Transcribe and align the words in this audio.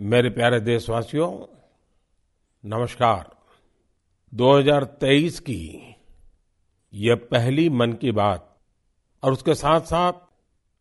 मेरे 0.00 0.30
प्यारे 0.30 0.60
देशवासियों, 0.60 1.56
नमस्कार। 2.64 3.36
2023 4.34 5.40
की 5.40 5.94
यह 6.94 7.14
पहली 7.14 7.68
मन 7.68 7.92
की 7.92 8.12
बात 8.12 8.58
और 9.22 9.32
उसके 9.32 9.54
साथ-साथ 9.54 10.12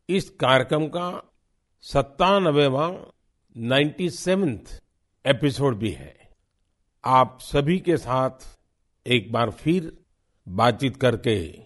इस 0.10 0.30
कार्यक्रम 0.30 0.88
का 0.88 1.34
सत्तानवेवाँ 1.82 3.10
नाइन्टी 3.58 4.10
सेवेंथ 4.10 4.82
एपिसोड 5.26 5.78
भी 5.78 5.92
है। 5.92 6.30
आप 7.06 7.38
सभी 7.42 7.80
के 7.80 7.98
साथ 7.98 8.58
एक 9.08 9.32
बार 9.32 9.50
फिर 9.50 9.98
बातचीत 10.48 10.98
करके 10.98 11.60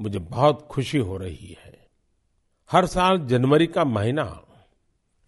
मुझे 0.00 0.18
बहुत 0.18 0.68
खुशी 0.70 0.98
हो 0.98 1.16
रही 1.16 1.56
है। 1.64 1.86
हर 2.72 2.86
साल 2.86 3.18
जनवरी 3.18 3.66
का 3.66 3.84
महीना 3.84 4.43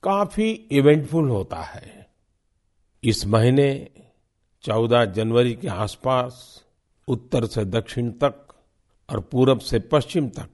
काफ़ी 0.02 0.50
इवेंटफुल 0.50 1.28
होता 1.28 1.56
है। 1.56 2.10
इस 3.04 3.26
महीने 3.26 3.88
14 4.62 5.04
जनवरी 5.04 5.54
के 5.54 5.68
आसपास, 5.68 6.64
उत्तर 7.08 7.46
से 7.46 7.64
दक्षिण 7.64 8.10
तक 8.10 8.48
और 9.10 9.20
पूरब 9.20 9.60
से 9.60 9.78
पश्चिम 9.78 10.28
तक 10.28 10.48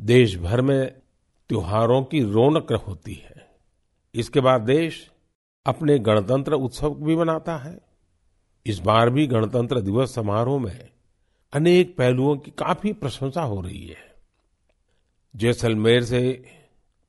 देश 0.00 0.36
भर 0.36 0.60
में 0.60 0.94
त्योहारों 1.48 2.04
की 2.04 2.22
रौनक 2.22 2.72
होती 2.72 3.14
है। 3.14 3.50
इसके 4.14 4.40
बाद 4.40 4.60
देश 4.60 5.10
अपने 5.66 5.98
गणतंत्र 5.98 6.52
उत्सव 6.52 6.94
भी 6.94 7.16
मनाता 7.16 7.56
है। 7.56 7.80
इस 8.66 8.78
बार 8.78 9.10
भी 9.10 9.26
गणतंत्र 9.26 9.80
दिवस 9.80 10.14
समारोह 10.14 10.60
में 10.60 10.88
अनेक 11.52 11.96
पहलुओं 11.96 12.36
की 12.36 12.50
काफ़ी 12.50 12.92
प्रशंसा 12.92 13.42
हो 13.42 13.60
रही 13.60 13.86
है। 13.86 14.14
जैसलमेर 15.36 16.04
से 16.04 16.44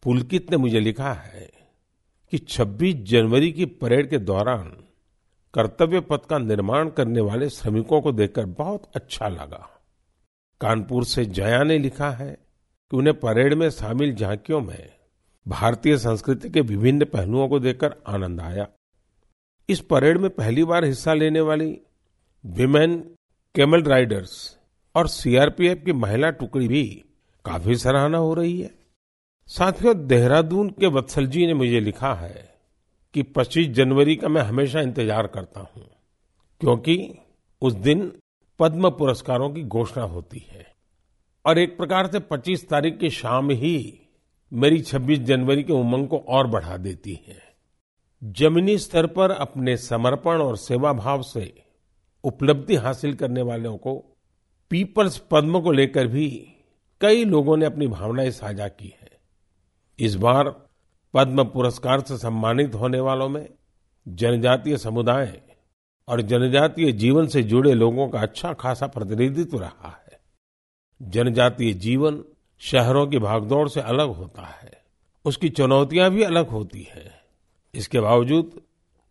पुलकित 0.04 0.52
ने 0.52 0.58
मुझे 0.58 0.80
लिखा 0.80 1.14
है 1.14 1.61
कि 2.32 2.38
26 2.38 2.94
जनवरी 2.94 3.52
की 3.52 3.66
परेड 3.66 4.10
के 4.10 4.18
दौरान 4.18 4.84
कर्तव्य 5.54 6.00
पथ 6.00 6.26
का 6.30 6.38
निर्माण 6.38 6.90
करने 6.90 7.22
वाले 7.22 7.50
श्रमिकों 7.50 8.02
को 8.02 8.12
देखकर 8.12 8.46
बहुत 8.46 8.92
अच्छा 8.96 9.28
लगा। 9.28 9.70
कानपुर 10.62 11.06
से 11.06 11.26
जया 11.26 11.64
ने 11.64 11.78
लिखा 11.78 12.10
है 12.10 12.38
कि 12.92 12.98
उन्हें 12.98 13.20
परेड 13.20 13.54
में 13.54 13.70
शामिल 13.70 14.16
झांकियों 14.16 14.62
में 14.62 14.90
भारतीय 15.48 15.98
संस्कृति 15.98 16.50
के 16.50 16.62
विभिन्न 16.62 17.06
पहलुओं 17.06 17.50
को 17.50 17.60
देखकर 17.60 17.96
आनंद 18.08 18.42
आया। 18.42 18.68
इस 19.70 19.80
परेड 19.80 20.18
में 20.18 20.30
पहली 20.30 20.64
बार 20.64 20.86
हिस्सा 20.86 21.14
लेने 21.14 21.42
वाली 21.42 21.82
विमेन 22.46 23.00
कैमल 23.56 23.84
राइडर्स 23.84 24.58
और 24.96 25.08
सीआरपीएफ 25.08 25.82
की 25.86 25.94
महिला 25.94 26.30
टुकड़ी 26.30 26.68
भी 26.68 27.06
काफ़ी 27.46 27.76
सराहना 27.76 28.18
हो 28.18 28.34
रही 28.34 28.62
है। 28.62 28.81
साथियों, 29.52 30.08
देहरादून 30.08 30.70
के 30.70 30.88
वत्सल 30.88 31.26
जी 31.28 31.46
ने 31.48 31.54
मुझे 31.54 31.80
लिखा 31.80 32.14
है 32.14 32.54
कि 33.14 33.24
25 33.24 33.68
जनवरी 33.68 34.16
का 34.16 34.28
मैं 34.28 34.42
हमेशा 34.42 34.82
इंतज़ार 34.82 35.28
करता 35.28 35.60
हूँ, 35.60 35.84
क्योंकि 36.62 37.20
उस 37.62 37.74
दिन 37.74 38.12
पद्म 38.60 38.90
पुरस्कारों 38.90 39.50
की 39.50 39.64
घोषणा 39.64 40.04
होती 40.04 40.46
है। 40.52 40.66
और 41.46 41.58
एक 41.58 41.78
प्रकार 41.78 42.08
से 42.08 42.20
25 42.20 42.68
तारीख 42.70 42.98
की 42.98 43.10
शाम 43.10 43.52
ही 43.52 44.00
मेरी 44.54 44.80
26 44.82 45.20
जनवरी 45.20 45.64
के 45.64 45.74
उमंग 45.74 46.08
को 46.08 46.18
और 46.18 46.48
बढ़ा 46.48 46.78
देती 46.78 47.20
है। 47.28 47.42
जमीनी 48.24 48.78
स्तर 48.78 49.08
पर 49.08 49.32
अपने 49.32 49.78
समर्पण 49.78 50.42
और 50.42 50.58
सेवा 50.58 50.94
भाव 50.94 51.22
से 51.22 51.54
उपलब्धि 52.24 52.76
हासिल 52.76 53.14
करने 53.14 53.42
वालों 53.42 53.78
को 53.78 53.96
पीपल्स 54.72 55.18
पद्म 55.32 55.62
को 55.62 55.72
लेकर 55.72 56.08
भी 56.08 56.30
कई 57.02 57.26
लोगों 57.26 57.58
ने 57.58 57.66
अपनी 57.66 57.88
भावनाएँ 57.88 58.32
साझा 58.32 58.68
की 58.68 58.94
है। 59.01 59.01
इस 60.02 60.16
बार 60.16 60.68
पद्म 61.14 61.44
पुरस्कार 61.44 62.00
से 62.00 62.18
सम्मानित 62.18 62.76
होने 62.76 63.00
वालों 63.00 63.30
में 63.30 63.50
जनजातीय 64.08 64.78
समुदाय 64.78 65.42
और 66.08 66.22
जनजातीय 66.22 66.92
जीवन 66.92 67.28
से 67.28 67.44
जुड़े 67.44 67.74
लोगों 67.74 68.10
का 68.10 68.20
अच्छा 68.20 68.54
खासा 68.54 68.88
प्रतिनिधित्व 68.88 69.60
रहा 69.60 70.04
है। 70.04 70.20
जनजातीय 71.02 71.74
जीवन 71.74 72.24
शहरों 72.60 73.08
की 73.08 73.20
भागदौड़ 73.20 73.70
से 73.70 73.82
अलग 73.82 74.10
होता 74.10 74.42
है। 74.42 74.84
उसकी 75.26 75.50
चुनौतियाँ 75.50 76.12
भी 76.12 76.24
अलग 76.24 76.48
होती 76.48 76.88
हैं। 76.92 77.22
इसके 77.76 78.00
बावजूद 78.00 78.62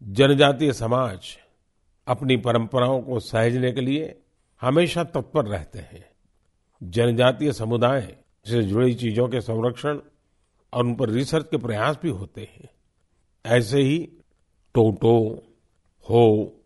जनजातीय 0.03 0.73
समाज 0.73 1.19
अपनी 2.07 2.37
परंपराओं 2.37 3.03
को 3.03 3.21
सहेजने 3.21 3.73
के 3.73 3.81
लिए 3.81 4.19
हमेशा 4.61 5.05
तत्पर 5.05 5.45
रहते 5.45 5.79
हैं। 5.79 6.11
जनजातीय 6.83 7.53
समुदाय 7.53 8.17
से 8.47 8.63
जुड़ी 8.63 8.95
चीज़ों 8.95 9.29
के 9.29 9.41
संरक्षण 9.41 9.99
और 10.73 10.85
उन 10.85 10.95
पर 10.95 11.11
रिसर्च 11.11 11.47
के 11.51 11.57
प्रयास 11.57 11.99
भी 12.03 12.09
होते 12.09 12.41
हैं। 12.41 12.69
ऐसे 13.47 13.83
ही 13.83 13.99
टोटो, 14.75 15.43
हो, 16.11 16.57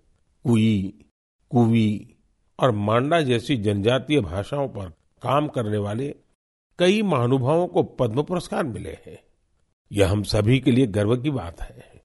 कुई, 0.44 1.04
कुवी 1.50 2.15
और 2.60 2.70
मांडा 2.70 3.20
जैसी 3.20 3.56
जनजातीय 3.56 4.20
भाषाओं 4.20 4.69
पर 4.69 4.91
काम 5.22 5.48
करने 5.48 5.78
वाले 5.78 6.15
कई 6.78 7.03
महानुभावों 7.03 7.66
को 7.66 7.82
पद्म 7.82 8.22
पुरस्कार 8.22 8.65
मिले 8.65 8.98
हैं। 9.06 9.19
यह 9.92 10.10
हम 10.10 10.22
सभी 10.22 10.60
के 10.60 10.71
लिए 10.71 10.86
गर्व 10.86 11.16
की 11.16 11.31
बात 11.31 11.60
है। 11.60 12.03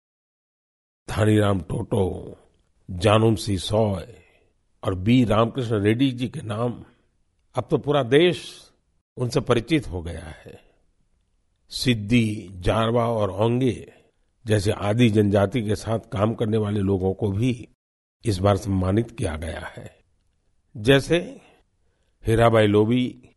धानीराम 1.10 1.60
टोटो 1.60 2.36
जानूम 2.92 3.36
सी 3.36 3.58
सॉय 3.58 4.16
और 4.84 4.96
बी 4.96 5.26
रामकृष्ण 5.26 5.82
रेड्डी 5.82 6.12
जी 6.12 6.28
के 6.28 6.42
नाम 6.42 6.84
अब 7.56 7.68
तो 7.72 7.78
पूरा 7.78 8.04
देश 8.04 8.72
उनसे 9.18 9.40
परिचित 9.40 9.88
हो 9.88 10.02
गया 10.02 10.26
है। 10.26 10.69
सिद्धि 11.70 12.50
जारवा 12.52 13.08
और 13.08 13.32
ओंगे 13.32 13.94
जैसे 14.46 14.72
आदि 14.72 15.10
जनजाति 15.10 15.62
के 15.62 15.76
साथ 15.76 16.00
काम 16.00 16.34
करने 16.34 16.58
वाले 16.58 16.80
लोगों 16.80 17.14
को 17.14 17.32
भी 17.32 17.68
इस 18.26 18.38
बार 18.38 18.58
सम्मानित 18.58 19.12
किया 19.12 19.38
गया 19.38 19.74
है। 19.78 20.00
जैसे 20.78 21.42
हीराबाई 22.28 22.68
लोबी 22.68 23.30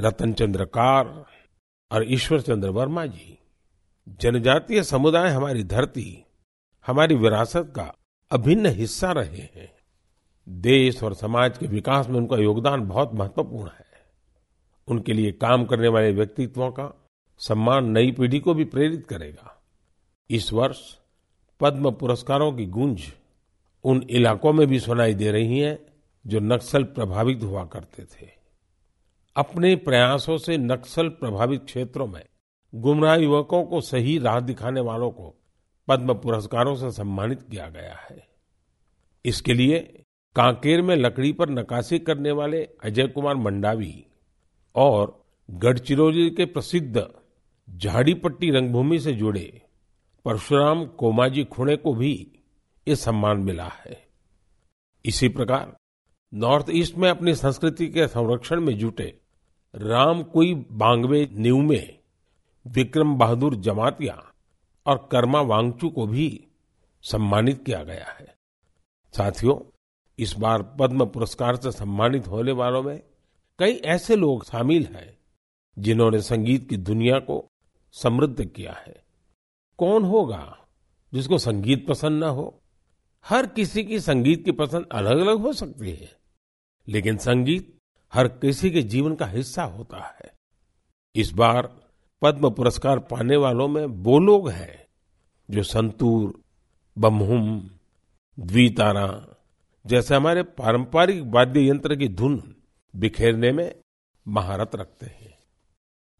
रतन 0.00 0.32
चंद्र 0.32 0.64
कार 0.64 1.24
और 1.90 2.12
ईश्वर 2.12 2.40
चंद्र 2.40 2.68
वर्मा 2.68 3.06
जी। 3.06 3.38
जनजातीय 4.08 4.82
समुदाय 4.82 5.30
हमारी 5.30 5.64
धरती, 5.64 6.24
हमारी 6.86 7.14
विरासत 7.14 7.72
का 7.76 7.94
अभिन्न 8.30 8.66
हिस्सा 8.66 9.12
रहे 9.12 9.38
हैं। 9.38 9.72
देश 10.48 11.02
और 11.02 11.14
समाज 11.14 11.58
के 11.58 11.66
विकास 11.66 12.08
में 12.08 12.16
उनका 12.16 12.36
योगदान 12.36 12.80
बहुत 12.80 13.14
महत्वपूर्ण 13.14 13.70
है। 13.70 13.86
उनके 14.88 15.12
लिए 15.12 15.32
काम 15.32 15.64
करने 15.64 15.88
वाले 15.88 16.12
व्यक्तित्वों 16.12 16.70
का 16.70 16.99
सम्मान 17.40 17.90
नई 17.90 18.12
पीढ़ी 18.12 18.38
को 18.40 18.54
भी 18.54 18.64
प्रेरित 18.64 19.06
करेगा। 19.06 19.62
इस 20.30 20.52
वर्ष 20.52 20.78
पद्म 21.60 21.90
पुरस्कारों 21.90 22.52
की 22.52 22.66
गूंज 22.66 23.02
उन 23.84 24.06
इलाकों 24.10 24.52
में 24.52 24.66
भी 24.66 24.80
सुनाई 24.80 25.14
दे 25.14 25.30
रही 25.30 25.58
है, 25.58 25.86
जो 26.26 26.40
नक्सल 26.40 26.84
प्रभावित 26.84 27.42
हुआ 27.42 27.64
करते 27.64 28.04
थे। 28.04 28.28
अपने 29.36 29.76
प्रयासों 29.76 30.38
से 30.38 30.58
नक्सल 30.58 31.08
प्रभावित 31.08 31.64
क्षेत्रों 31.64 32.06
में 32.06 32.24
गुमराह 32.74 33.14
युवकों 33.14 33.64
को 33.64 33.80
सही 33.80 34.18
राह 34.18 34.40
दिखाने 34.40 34.80
वालों 34.80 35.10
को 35.10 35.34
पद्म 35.88 36.14
पुरस्कारों 36.14 36.74
से 36.74 36.90
सम्मानित 36.90 37.42
किया 37.42 37.68
गया 37.68 37.96
है। 38.10 38.28
इसके 39.24 39.54
लिए 39.54 40.04
कांकेर 40.36 40.82
में 40.82 40.96
लकड़ी 40.96 41.32
पर 41.32 41.50
नकाशी 41.50 41.98
करने 41.98 42.30
वाले 42.30 42.64
अजय 42.84 43.06
कुमार 43.06 43.34
मंडावी 43.34 44.04
और 44.74 45.24
गढ़चिरौली 45.50 46.30
के 46.30 46.44
प्रसिद्ध 46.44 47.10
झाड़ीपट्टी 47.76 48.50
रंगभूमि 48.50 48.98
से 48.98 49.12
जुड़े 49.12 49.62
परशुराम 50.24 50.86
कोमाजी 50.86 51.44
खुणे 51.44 51.76
को 51.76 51.94
भी 51.94 52.32
ये 52.88 52.96
सम्मान 52.96 53.38
मिला 53.38 53.68
है। 53.68 54.08
इसी 55.04 55.28
प्रकार 55.28 55.76
नॉर्थ 56.34 56.66
ईस्ट 56.70 56.96
में 56.96 57.10
अपनी 57.10 57.34
संस्कृति 57.34 57.86
के 57.86 58.06
संरक्षण 58.06 58.60
में 58.60 58.78
जुटे 58.78 59.20
राम 59.74 60.22
कुई 60.22 60.54
बांगवे 60.54 61.28
न्यूमे, 61.32 61.98
विक्रम 62.66 63.14
बहादुर 63.14 63.54
जमातिया 63.54 64.32
और 64.86 65.08
कर्मा 65.12 65.40
वांगचू 65.40 65.88
को 65.88 66.06
भी 66.06 66.48
सम्मानित 67.02 67.64
किया 67.64 67.82
गया 67.82 68.16
है। 68.20 68.34
साथियों, 69.16 69.76
इस 70.18 70.34
बार 70.38 70.62
पद्म 70.62 71.06
पुरस्कार 71.06 71.56
से 71.56 71.72
सम्मानित 71.72 72.28
होने 72.28 72.52
वालों 72.52 72.82
में 72.82 73.02
कई 73.58 73.72
ऐसे 73.72 74.16
लोग 74.16 74.44
शामिल 74.44 74.84
हैं 74.84 75.18
जिन्होंने 75.78 76.20
संगीत 76.20 76.68
की 76.68 76.76
दुनिया 76.76 77.18
को 77.18 77.49
समृद्ध 77.94 78.44
किया 78.44 78.72
है। 78.78 79.02
कौन 79.78 80.04
होगा 80.04 80.56
जिसको 81.12 81.38
संगीत 81.38 81.86
पसंद 81.88 82.24
न 82.24 82.26
हो? 82.26 82.62
हर 83.24 83.46
किसी 83.46 83.84
की 83.84 84.00
संगीत 84.00 84.44
की 84.44 84.52
पसंद 84.52 84.86
अलग 84.92 85.18
अलग 85.18 85.38
हो 85.38 85.52
सकती 85.52 85.90
है, 85.90 86.10
लेकिन 86.88 87.16
संगीत 87.16 87.76
हर 88.12 88.28
किसी 88.28 88.70
के 88.70 88.82
जीवन 88.82 89.14
का 89.14 89.26
हिस्सा 89.26 89.64
होता 89.64 90.04
है। 90.04 90.32
इस 91.14 91.30
बार 91.32 91.66
पद्म 92.22 92.50
पुरस्कार 92.50 92.98
पाने 92.98 93.36
वालों 93.36 93.68
में 93.68 93.84
वो 93.86 94.18
लोग 94.18 94.48
हैं 94.50 94.86
जो 95.48 95.62
संतूर, 95.62 96.40
बमहुम, 96.96 97.70
द्वितारा 98.38 99.36
जैसे 99.84 100.14
हमारे 100.14 100.42
पारंपरिक 100.42 101.22
वाद्य 101.24 101.68
यंत्र 101.68 101.96
की 101.96 102.08
धुन 102.08 102.54
बिखेरने 102.94 103.52
में 103.52 103.74
महारत 104.26 104.74
रखते 104.74 105.06
हैं। 105.06 105.38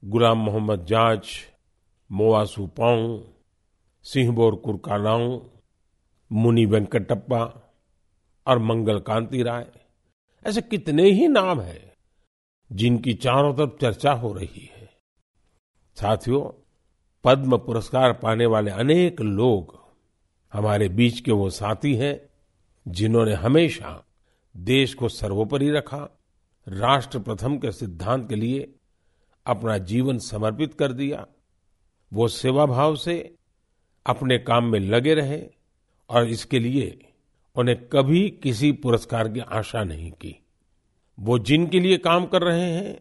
गुलाम 0.04 0.38
मोहम्मद 0.38 0.84
जाज 0.84 1.28
मोआसू 2.12 2.66
पाऊ 2.66 3.24
सिंहबोर 4.02 4.54
कुरकालाऊ 4.54 5.40
मुनि 6.32 6.64
वेंकटप्पा 6.64 7.42
और 8.46 8.58
मंगल 8.58 8.98
कांति 9.00 9.42
राय। 9.42 9.66
ऐसे 10.46 10.60
कितने 10.60 11.10
ही 11.10 11.28
नाम 11.28 11.60
हैं 11.60 11.92
जिनकी 12.72 13.14
चारों 13.14 13.54
तरफ़ 13.54 13.78
चर्चा 13.80 14.12
हो 14.12 14.32
रही 14.32 14.70
है। 14.76 14.88
साथियों, 15.94 16.62
पद्म 17.24 17.58
पुरस्कार 17.58 18.12
पाने 18.12 18.46
वाले 18.46 18.70
अनेक 18.70 19.20
लोग 19.20 19.78
हमारे 20.52 20.88
बीच 20.88 21.20
के 21.20 21.32
वो 21.32 21.50
साथी 21.50 21.94
हैं 21.94 22.20
जिन्होंने 22.88 23.34
हमेशा 23.34 24.04
देश 24.56 24.94
को 24.94 25.08
सर्वोपरि 25.08 25.70
रखा, 25.70 26.18
राष्ट्र 26.68 27.18
प्रथम 27.18 27.58
के 27.58 27.72
सिद्धांत 27.72 28.28
के 28.28 28.34
लिए 28.34 28.74
अपना 29.46 29.78
जीवन 29.78 30.18
समर्पित 30.18 30.74
कर 30.74 30.92
दिया। 30.92 31.26
वो 32.12 32.28
सेवा 32.28 32.66
भाव 32.66 32.96
से 32.96 33.16
अपने 34.06 34.38
काम 34.38 34.64
में 34.64 34.78
लगे 34.80 35.14
रहे 35.14 35.40
और 36.10 36.28
इसके 36.28 36.58
लिए 36.58 36.98
उन्हें 37.56 37.76
कभी 37.88 38.28
किसी 38.42 38.70
पुरस्कार 38.72 39.28
की 39.28 39.40
आशा 39.40 39.82
नहीं 39.84 40.10
की। 40.12 40.34
वो 41.18 41.38
जिनके 41.38 41.80
लिए 41.80 41.96
काम 41.98 42.26
कर 42.26 42.42
रहे 42.42 42.70
हैं, 42.70 42.98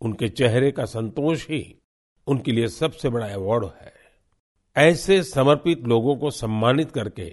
उनके 0.00 0.28
चेहरे 0.28 0.70
का 0.70 0.84
संतोष 0.84 1.48
ही 1.48 1.62
उनके 2.26 2.52
लिए 2.52 2.68
सबसे 2.68 3.08
बड़ा 3.08 3.26
अवार्ड 3.26 3.64
है। 3.64 3.92
ऐसे 4.76 5.22
समर्पित 5.22 5.86
लोगों 5.86 6.16
को 6.16 6.30
सम्मानित 6.30 6.90
करके 6.90 7.32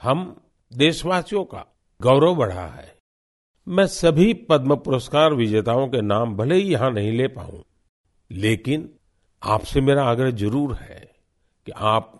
हम 0.00 0.24
देशवासियों 0.72 1.44
का 1.44 1.64
गौरव 2.00 2.34
बढ़ा 2.34 2.66
है। 2.66 2.92
मैं 3.66 3.86
सभी 3.86 4.32
पद्म 4.48 4.76
पुरस्कार 4.76 5.34
विजेताओं 5.34 5.86
के 5.88 6.00
नाम 6.00 6.36
भले 6.36 6.54
ही 6.54 6.72
यहाँ 6.72 6.90
नहीं 6.90 7.12
ले 7.12 7.28
पाऊँ, 7.28 7.62
लेकिन 8.30 8.88
आपसे 9.44 9.80
मेरा 9.80 10.04
आग्रह 10.04 10.30
ज़रूर 10.32 10.72
है 10.74 11.00
कि 11.66 11.72
आप 11.86 12.12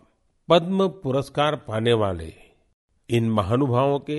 पद्म 0.48 0.88
पुरस्कार 1.02 1.54
पाने 1.58 1.92
वाले 1.92 2.32
इन 3.08 3.30
महानुभावों 3.30 3.98
के 4.00 4.18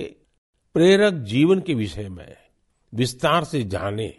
प्रेरक 0.74 1.14
जीवन 1.24 1.60
के 1.60 1.74
विषय 1.74 2.08
में 2.08 2.36
विस्तार 2.92 3.44
से 3.44 3.62
जानें 3.66 4.12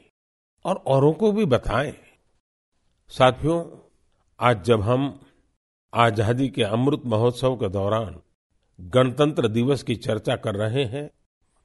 और 0.66 0.75
औरों 0.88 1.12
को 1.13 1.31
भी 1.31 1.45
बताएँ। 1.48 1.94
साथियों, 3.12 3.63
आज 4.39 4.63
जब 4.66 4.81
हम 4.81 5.19
आज़ादी 5.94 6.48
के 6.50 6.63
अमृत 6.63 7.01
महोत्सव 7.06 7.56
के 7.56 7.69
दौरान 7.69 8.16
गणतंत्र 8.80 9.48
दिवस 9.50 9.84
की 9.84 9.95
चर्चा 9.98 10.36
कर 10.38 10.56
रहे 10.56 10.86
हैं 10.86 11.10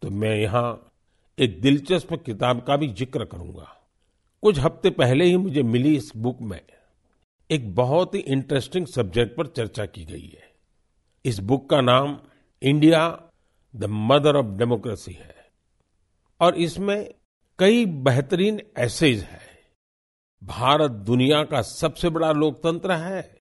तो 0.03 0.11
मैं 0.11 0.37
यहाँ 0.37 0.67
एक 1.39 1.61
दिलचस्प 1.61 2.13
किताब 2.27 2.65
का 2.67 2.77
भी 2.77 2.89
ज़िक्र 2.91 3.25
करूँगा। 3.25 3.73
कुछ 4.43 4.59
हफ़्ते 4.59 4.91
पहले 4.93 5.25
ही 5.25 5.37
मुझे 5.39 5.63
मिली 5.65 5.97
इस 5.97 6.13
बुक 6.17 6.41
में। 6.43 6.61
एक 7.53 7.75
बहुत 7.75 8.15
ही 8.15 8.21
इंटरेस्टिंग 8.21 8.87
सब्जेक्ट 8.87 9.37
पर 9.37 9.47
चर्चा 9.47 9.87
की 9.87 10.05
गई 10.05 10.29
है। 10.29 10.53
इस 11.25 11.39
बुक 11.39 11.71
का 11.71 11.81
नाम 11.81 12.19
India 12.63 13.23
the 13.77 13.85
mother 13.85 14.37
of 14.37 14.47
democracy 14.47 15.13
है। 15.13 15.35
और 16.41 16.55
इसमें 16.55 17.15
कई 17.59 17.87
बेहतरीन 17.87 18.61
एसेज 18.79 19.23
है। 19.23 19.41
भारत 20.45 20.91
दुनिया 20.91 21.45
का 21.45 21.63
सबसे 21.63 22.09
बड़ा 22.09 22.33
लोकतंत्र 22.33 22.93
है 22.93 23.37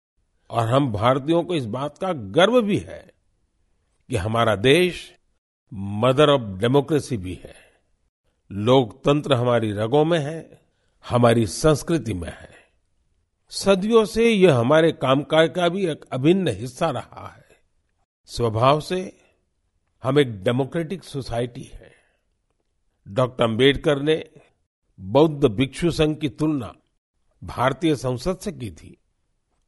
और 0.50 0.68
हम 0.68 0.92
भारतीयों 0.92 1.44
को 1.44 1.54
इस 1.54 1.66
बात 1.66 1.98
का 1.98 2.12
गर्व 2.12 2.62
भी 2.62 2.78
है 2.78 3.12
कि 4.10 4.16
हमारा 4.16 4.56
देश 4.56 5.14
मदर 5.74 6.30
ऑफ़ 6.30 6.42
डेमोक्रेसी 6.42 7.16
भी 7.16 7.34
है। 7.34 7.54
लोकतंत्र 8.52 9.34
हमारी 9.34 9.72
रगों 9.72 10.04
में 10.04 10.18
है, 10.18 10.60
हमारी 11.08 11.46
संस्कृति 11.46 12.14
में 12.14 12.32
है। 12.32 12.55
सदियों 13.48 14.04
से 14.04 14.30
यह 14.30 14.56
हमारे 14.56 14.92
कामकाज 14.92 15.52
का 15.56 15.68
भी 15.68 15.86
एक 15.86 16.04
अभिन्न 16.12 16.48
हिस्सा 16.48 16.90
रहा 16.90 17.34
है। 17.36 17.44
स्वभाव 18.24 18.80
से 18.80 19.20
हम 20.02 20.18
एक 20.18 20.42
डेमोक्रेटिक 20.42 21.04
सोसाइटी 21.04 21.62
है। 21.62 21.92
डॉक्टर 23.08 23.44
अंबेडकर 23.44 24.02
ने 24.02 24.30
बौद्ध 25.00 25.44
भिक्षु 25.44 25.90
संघ 25.90 26.18
की 26.18 26.28
तुलना 26.28 26.74
भारतीय 27.44 27.96
संसद 27.96 28.38
से 28.38 28.52
की 28.52 28.70
थी। 28.70 28.96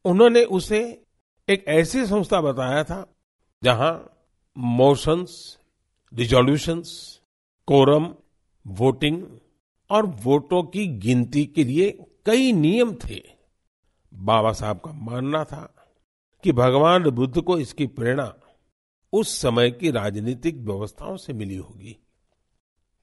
उन्होंने 0.05 0.43
उसे 0.43 1.01
एक 1.49 1.65
ऐसी 1.67 2.05
संस्था 2.05 2.41
बताया 2.41 2.83
था 2.83 3.15
जहाँ 3.63 4.17
मोशंस 4.57 5.59
रिजोल्यूशंस 6.13 7.19
कोरम 7.67 8.15
वोटिंग 8.67 9.39
और 9.89 10.05
वोटों 10.05 10.63
की 10.63 10.87
गिनती 10.87 11.45
के 11.45 11.63
लिए 11.63 12.05
कई 12.25 12.51
नियम 12.51 12.95
थे। 12.95 13.38
बाबा 14.13 14.51
साहब 14.51 14.77
का 14.77 14.91
मानना 14.91 15.43
था 15.43 15.75
कि 16.43 16.51
भगवान 16.51 17.09
बुद्ध 17.09 17.41
को 17.41 17.59
इसकी 17.59 17.87
प्रेरणा 17.87 18.35
उस 19.13 19.41
समय 19.41 19.71
की 19.71 19.91
राजनीतिक 19.91 20.57
व्यवस्थाओं 20.57 21.17
से 21.17 21.33
मिली 21.33 21.55
होगी। 21.55 21.97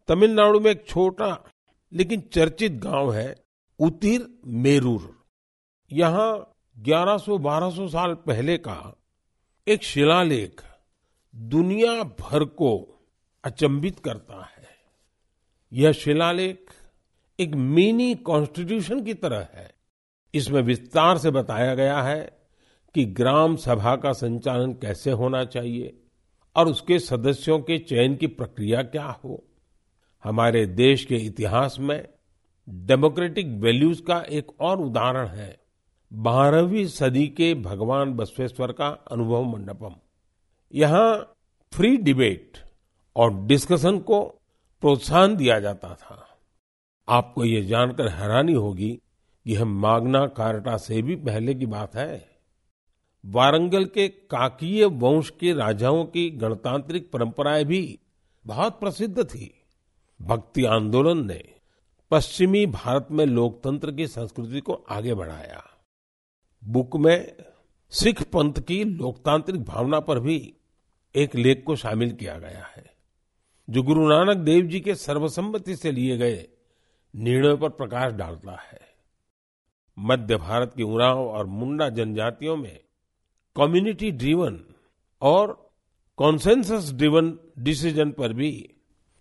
तमिलनाडु 0.09 0.61
में 0.61 0.71
एक 0.71 0.87
छोटा 0.89 1.45
लेकिन 1.93 2.21
चर्चित 2.21 2.73
गाँव 2.73 3.13
है 3.13 3.45
उतिर 3.79 4.41
मेरूर। 4.47 5.25
यहाँ 5.93 6.55
1100-1200 6.79 7.89
साल 7.89 8.15
पहले 8.15 8.59
का 8.59 8.97
एक 9.69 9.83
शिलालेख 9.83 10.63
दुनिया 11.37 12.03
भर 12.03 12.45
को 12.45 12.99
अचंभित 13.45 13.99
करता 13.99 14.45
है। 14.45 14.69
यह 15.73 15.93
शिलालेख 15.93 16.73
एक 17.41 17.55
मिनी 17.55 18.15
कॉन्स्टिट्यूशन 18.15 19.05
की 19.05 19.15
तरह 19.15 19.49
है। 19.55 19.76
इसमें 20.37 20.61
विस्तार 20.63 21.19
से 21.19 21.31
बताया 21.31 21.75
गया 21.75 22.01
है 22.03 22.21
कि 22.95 23.05
ग्राम 23.05 23.57
सभा 23.57 23.97
का 23.97 24.13
संचालन 24.13 24.73
कैसे 24.73 25.11
होना 25.11 25.45
चाहिए 25.45 25.99
और 26.57 26.69
उसके 26.69 26.99
सदस्यों 26.99 27.59
के 27.59 27.79
चयन 27.79 28.17
की 28.17 28.27
प्रक्रिया 28.27 28.83
क्या 28.83 29.07
हो। 29.25 29.43
हमारे 30.25 30.67
देश 30.67 31.05
के 31.05 31.17
इतिहास 31.17 31.77
में 31.81 32.09
डेमोक्रेटिक 32.69 33.47
वैल्यूज़ 33.47 34.03
का 34.03 34.19
एक 34.31 34.61
और 34.61 34.81
उदाहरण 34.81 35.27
है। 35.27 35.57
बारहवीं 36.13 36.87
सदी 36.87 37.27
के 37.29 37.55
भगवान 37.55 38.13
बसवेश्वर 38.13 38.73
का 38.73 38.89
अनुभव 39.11 39.45
मंडपम। 39.45 39.95
यहाँ 40.75 41.37
फ्री 41.73 41.97
डिबेट 41.97 42.59
और 43.17 43.35
डिस्कशन 43.47 43.99
को 43.99 44.23
प्रोत्साहन 44.83 45.37
दिया 45.37 45.59
जाता 45.61 45.95
था। 45.95 46.27
आपको 47.09 47.45
ये 47.45 47.63
जानकर 47.63 48.09
हैरानी 48.09 48.53
होगी 48.53 48.99
यह 49.47 49.65
मागना 49.65 50.27
कार्टा 50.27 50.77
से 50.77 51.03
भी 51.03 51.17
पहले 51.17 51.55
की 51.55 51.67
बात 51.67 51.97
है। 51.97 52.29
वारंगल 53.25 53.85
के 53.85 54.09
काकीय 54.09 54.85
वंश 54.85 55.31
के 55.31 55.53
राजाओं 55.53 56.05
की 56.05 56.31
गणतांत्रिक 56.31 57.11
परंपराएँ 57.11 57.65
भी 57.65 57.99
बहुत 58.47 58.81
प्रसिद्ध 58.81 59.25
थी। 59.25 59.53
भक्ति 60.21 60.65
आंदोलन 60.65 61.27
ने 61.27 61.43
पश्चिमी 62.11 62.67
भारत 62.67 63.09
में 63.11 63.25
लोकतंत्र 63.27 63.93
की 63.93 64.07
संस्कृति 64.07 64.61
को 64.61 64.73
आगे 64.73 65.15
बढ़ाया। 65.15 65.63
बुक 66.63 66.97
में 66.97 67.37
सिख 67.93 68.23
पंथ 68.23 68.53
की 68.53 68.83
लोकतांत्रिक 68.85 69.63
भावना 69.65 70.01
पर 70.01 70.21
भी 70.21 70.55
एक 71.15 71.35
लेख 71.37 71.63
को 71.67 71.77
शामिल 71.77 72.13
किया 72.13 72.39
गया 72.39 72.65
है, 72.67 72.85
जो 73.69 73.83
गुरु 73.83 74.09
नानक 74.09 74.37
देव 74.37 74.67
जी 74.67 74.81
के 74.81 74.95
सर्वसम्मति 74.95 75.77
से 75.77 75.93
लिए 75.93 76.17
गए 76.17 76.49
निर्णयों 77.15 77.57
पर 77.59 77.69
प्रकाश 77.69 78.13
डालता 78.13 78.57
है। 78.63 78.86
मध्य 79.99 80.37
भारत 80.37 80.73
की 80.77 80.83
उराव 80.83 81.29
और 81.29 81.47
मुंडा 81.47 81.89
जनजातियों 81.89 82.57
में 82.57 82.81
कम्युनिटी 83.57 84.11
ड्रिवन 84.11 84.65
और 85.23 85.71
कॉन्सेंसस 86.17 86.93
ड्रिवन 86.93 87.39
डिसीज़न 87.59 88.11
पर 88.11 88.33
भी 88.33 88.75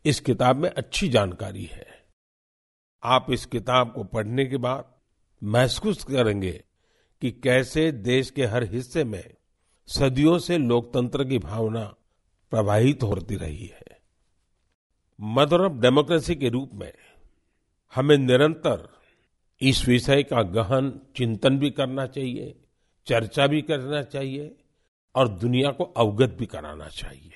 इस 0.06 0.20
किताब 0.20 0.56
में 0.56 0.70
अच्छी 0.70 1.10
जानकारी 1.10 1.64
है। 1.64 1.86
आप 3.04 3.28
इस 3.30 3.46
किताब 3.46 3.94
को 3.94 4.04
पढ़ने 4.04 4.46
के 4.46 4.58
बाद 4.58 4.94
महसूस 5.44 6.04
करेंगे 6.04 6.64
कि 7.22 7.32
कैसे 7.32 7.92
देश 7.92 8.30
के 8.30 8.46
हर 8.46 8.64
हिस्से 8.64 9.04
में 9.04 9.34
सदियों 9.88 10.40
से 10.40 10.58
लोकतंत्र 10.58 11.24
की 11.24 11.40
भावना 11.40 11.96
प्रवाहित 12.52 13.04
होती 13.04 13.36
रही 13.36 13.66
है। 13.66 14.00
मदर 15.22 15.62
ऑफ़ 15.62 15.74
डेमोक्रेसी 15.74 16.36
के 16.36 16.50
रूप 16.50 16.72
में 16.74 16.94
हमें 17.96 18.18
निरंतर 18.18 19.05
इस 19.62 19.88
विषय 19.88 20.24
का 20.24 20.42
गहन 20.42 20.92
चिंतन 21.16 21.58
भी 21.60 21.70
करना 21.72 22.06
चाहिए, 22.08 22.56
चर्चा 23.08 23.48
भी 23.48 23.62
करना 23.62 24.02
चाहिए 24.04 24.56
और 25.16 25.28
दुनिया 25.30 25.72
को 25.72 25.84
अवगत 25.98 26.36
भी 26.40 26.46
कराना 26.46 26.88
चाहिए। 26.88 27.32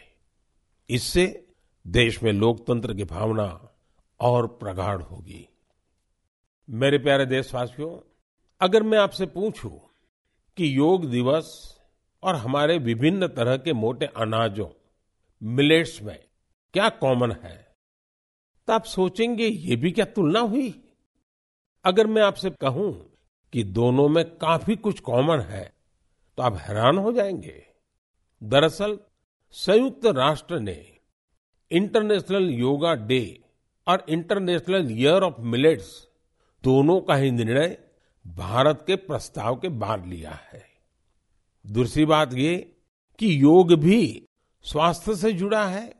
इससे 0.89 1.25
देश 1.85 2.21
में 2.23 2.31
लोकतंत्र 2.33 2.93
की 2.93 3.03
भावना 3.03 3.45
और 4.19 4.47
प्रगाढ़ 4.59 5.01
होगी। 5.01 5.47
मेरे 6.69 6.97
प्यारे 6.97 7.25
देशवासियों, 7.25 7.97
अगर 8.61 8.83
मैं 8.83 8.97
आपसे 8.97 9.25
पूछूँ 9.27 9.71
कि 10.57 10.77
योग 10.77 11.05
दिवस 11.05 11.47
और 12.23 12.35
हमारे 12.35 12.77
विभिन्न 12.77 13.27
तरह 13.27 13.57
के 13.57 13.73
मोटे 13.73 14.05
अनाजों, 14.17 14.67
मिलेट्स 15.41 16.01
में 16.01 16.17
क्या 16.73 16.89
कॉमन 16.91 17.31
है 17.43 17.57
तो 18.67 18.73
आप 18.73 18.83
सोचेंगे, 18.85 19.45
ये 19.45 19.75
भी 19.75 19.91
क्या 19.91 20.05
तुलना 20.05 20.39
हुई? 20.39 20.69
अगर 21.85 22.07
मैं 22.07 22.21
आपसे 22.21 22.49
कहूँ 22.49 23.13
कि 23.53 23.63
दोनों 23.63 24.09
में 24.09 24.25
काफ़ी 24.25 24.75
कुछ 24.75 24.99
कॉमन 24.99 25.39
है 25.39 25.73
तो 26.37 26.43
आप 26.43 26.57
हैरान 26.57 26.97
हो 26.97 27.11
जाएँगे। 27.11 27.65
दरअसल, 28.43 28.99
संयुक्त 29.51 30.05
राष्ट्र 30.05 30.59
ने 30.59 30.97
इंटरनेशनल 31.71 32.49
योगा 32.49 32.93
डे 32.95 33.41
और 33.87 34.05
इंटरनेशनल 34.09 34.87
ईयर 34.91 35.23
ऑफ़ 35.23 35.41
मिलेट्स 35.41 36.07
दोनों 36.63 37.01
का 37.01 37.15
ही 37.15 37.31
निर्णय 37.31 37.77
भारत 38.27 38.83
के 38.87 38.95
प्रस्ताव 38.95 39.55
के 39.55 39.69
बाद 39.69 40.05
लिया 40.05 40.31
है। 40.31 40.65
दूसरी 41.67 42.05
बात 42.05 42.33
ये 42.33 42.77
कि 43.19 43.41
योग 43.41 43.73
भी 43.73 44.25
स्वास्थ्य 44.61 45.15
से 45.15 45.33
जुड़ा 45.33 45.67
है 45.67 45.93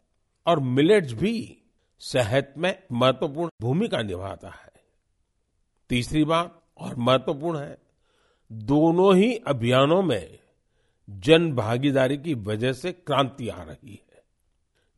और 0.48 0.60
मिलेट्स 0.60 1.14
भी 1.14 1.62
सेहत 2.00 2.54
में 2.58 2.84
महत्वपूर्ण 2.92 3.50
भूमिका 3.62 4.02
निभाता 4.02 4.50
है। 4.50 4.69
तीसरी 5.90 6.24
बात, 6.24 6.62
और 6.78 6.96
महत्वपूर्ण 6.96 7.60
है, 7.60 7.78
दोनों 8.52 9.16
ही 9.16 9.36
अभियानों 9.36 10.02
में 10.02 10.40
जन 11.10 11.54
भागीदारी 11.54 12.18
की 12.18 12.34
वजह 12.34 12.74
से 12.74 12.92
क्रांति 12.92 13.50
आ 13.50 13.64
रही 13.64 13.92
है। 13.92 14.24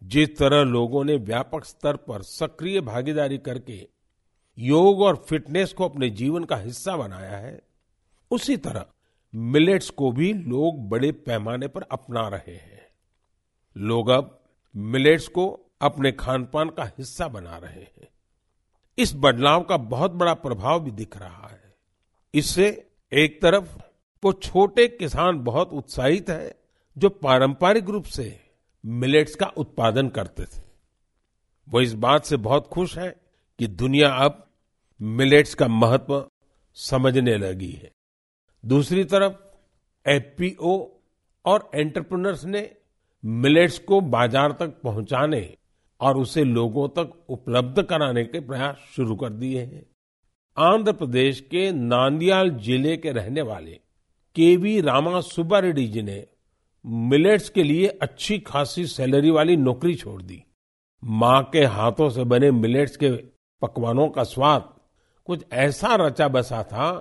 जिस 0.03 0.37
तरह 0.37 0.63
लोगों 0.63 1.03
ने 1.03 1.15
व्यापक 1.15 1.65
स्तर 1.65 1.95
पर 1.95 2.21
सक्रिय 2.21 2.81
भागीदारी 2.81 3.37
करके 3.37 3.89
योग 4.59 5.01
और 5.01 5.25
फिटनेस 5.29 5.73
को 5.73 5.85
अपने 5.85 6.09
जीवन 6.09 6.43
का 6.43 6.55
हिस्सा 6.55 6.97
बनाया 6.97 7.37
है, 7.37 7.61
उसी 8.31 8.57
तरह 8.57 8.85
मिलेट्स 9.35 9.89
को 9.89 10.11
भी 10.11 10.33
लोग 10.33 10.89
बड़े 10.89 11.11
पैमाने 11.11 11.67
पर 11.67 11.81
अपना 11.81 12.27
रहे 12.27 12.55
हैं। 12.55 12.87
लोग 13.77 14.09
अब 14.09 14.43
मिलेट्स 14.75 15.27
को 15.27 15.59
अपने 15.81 16.11
खान 16.11 16.45
पान 16.45 16.69
का 16.69 16.83
हिस्सा 16.83 17.27
बना 17.27 17.57
रहे 17.57 17.81
हैं। 17.81 18.07
इस 19.01 19.13
बदलाव 19.15 19.63
का 19.63 19.77
बहुत 19.77 20.11
बड़ा 20.11 20.33
प्रभाव 20.35 20.79
भी 20.79 20.91
दिख 20.91 21.17
रहा 21.17 21.47
है। 21.47 21.59
इससे 22.33 22.67
एक 23.11 23.41
तरफ़ 23.41 23.77
वो 24.23 24.31
छोटे 24.33 24.87
किसान 24.87 25.39
बहुत 25.43 25.71
उत्साहित 25.73 26.29
है, 26.29 26.55
जो 26.97 27.09
पारंपरिक 27.09 27.89
रूप 27.89 28.05
से 28.05 28.39
मिलेट्स 28.83 29.35
का 29.35 29.45
उत्पादन 29.57 30.09
करते 30.09 30.43
थे। 30.43 30.61
वो 31.67 31.81
इस 31.81 31.93
बात 31.95 32.25
से 32.25 32.37
बहुत 32.39 32.67
खुश 32.67 32.97
है 32.97 33.09
कि 33.59 33.67
दुनिया 33.67 34.09
अब 34.15 34.45
मिलेट्स 34.99 35.53
का 35.55 35.67
महत्व 35.67 36.25
समझने 36.77 37.37
लगी 37.37 37.71
है। 37.71 37.91
दूसरी 38.63 39.03
तरफ़ 39.03 39.33
एफपीओ 40.05 40.77
और 41.45 41.69
एंटरप्रेन्योर्स 41.75 42.45
ने 42.45 42.69
मिलेट्स 43.23 43.77
को 43.79 43.99
बाज़ार 44.01 44.51
तक 44.51 44.79
पहुँचाने 44.83 45.41
और 46.01 46.17
उसे 46.17 46.43
लोगों 46.43 46.87
तक 46.89 47.13
उपलब्ध 47.29 47.81
कराने 47.83 48.23
के 48.23 48.39
प्रयास 48.39 48.77
शुरू 48.95 49.15
कर 49.15 49.29
दिए 49.31 49.61
हैं। 49.61 49.85
आंध्र 50.57 50.91
प्रदेश 50.93 51.39
के 51.41 51.71
नांदियाल 51.71 52.49
ज़िले 52.59 52.95
के 52.97 53.11
रहने 53.11 53.41
वाले 53.41 53.79
केवी 54.35 54.79
रामा 54.81 55.19
सुब्बा 55.21 55.59
रेड्डी 55.59 55.87
जी 55.87 56.01
ने 56.01 56.23
मिलेट्स 56.85 57.49
के 57.49 57.63
लिए 57.63 57.87
अच्छी 58.01 58.37
खासी 58.39 58.85
सैलरी 58.87 59.31
वाली 59.31 59.55
नौकरी 59.57 59.95
छोड़ 59.95 60.21
दी। 60.21 60.43
माँ 61.03 61.41
के 61.53 61.63
हाथों 61.67 62.09
से 62.09 62.23
बने 62.23 62.51
मिलेट्स 62.51 62.97
के 62.97 63.09
पकवानों 63.61 64.07
का 64.09 64.23
स्वाद 64.23 64.69
कुछ 65.27 65.45
ऐसा 65.53 65.95
रचा 65.97 66.27
बसा 66.27 66.61
था 66.63 66.91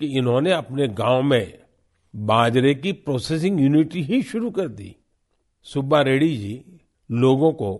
कि 0.00 0.06
इन्होंने 0.18 0.52
अपने 0.52 0.88
गाँव 0.90 1.22
में 1.22 1.58
बाजरे 2.14 2.74
की 2.74 2.92
प्रोसेसिंग 2.92 3.60
यूनिट 3.60 3.94
ही 3.94 4.22
शुरू 4.22 4.50
कर 4.50 4.68
दी। 4.68 4.94
सुब्बा 5.66 6.00
रेड्डी 6.02 6.36
जी 6.36 6.80
लोगों 7.10 7.52
को 7.52 7.72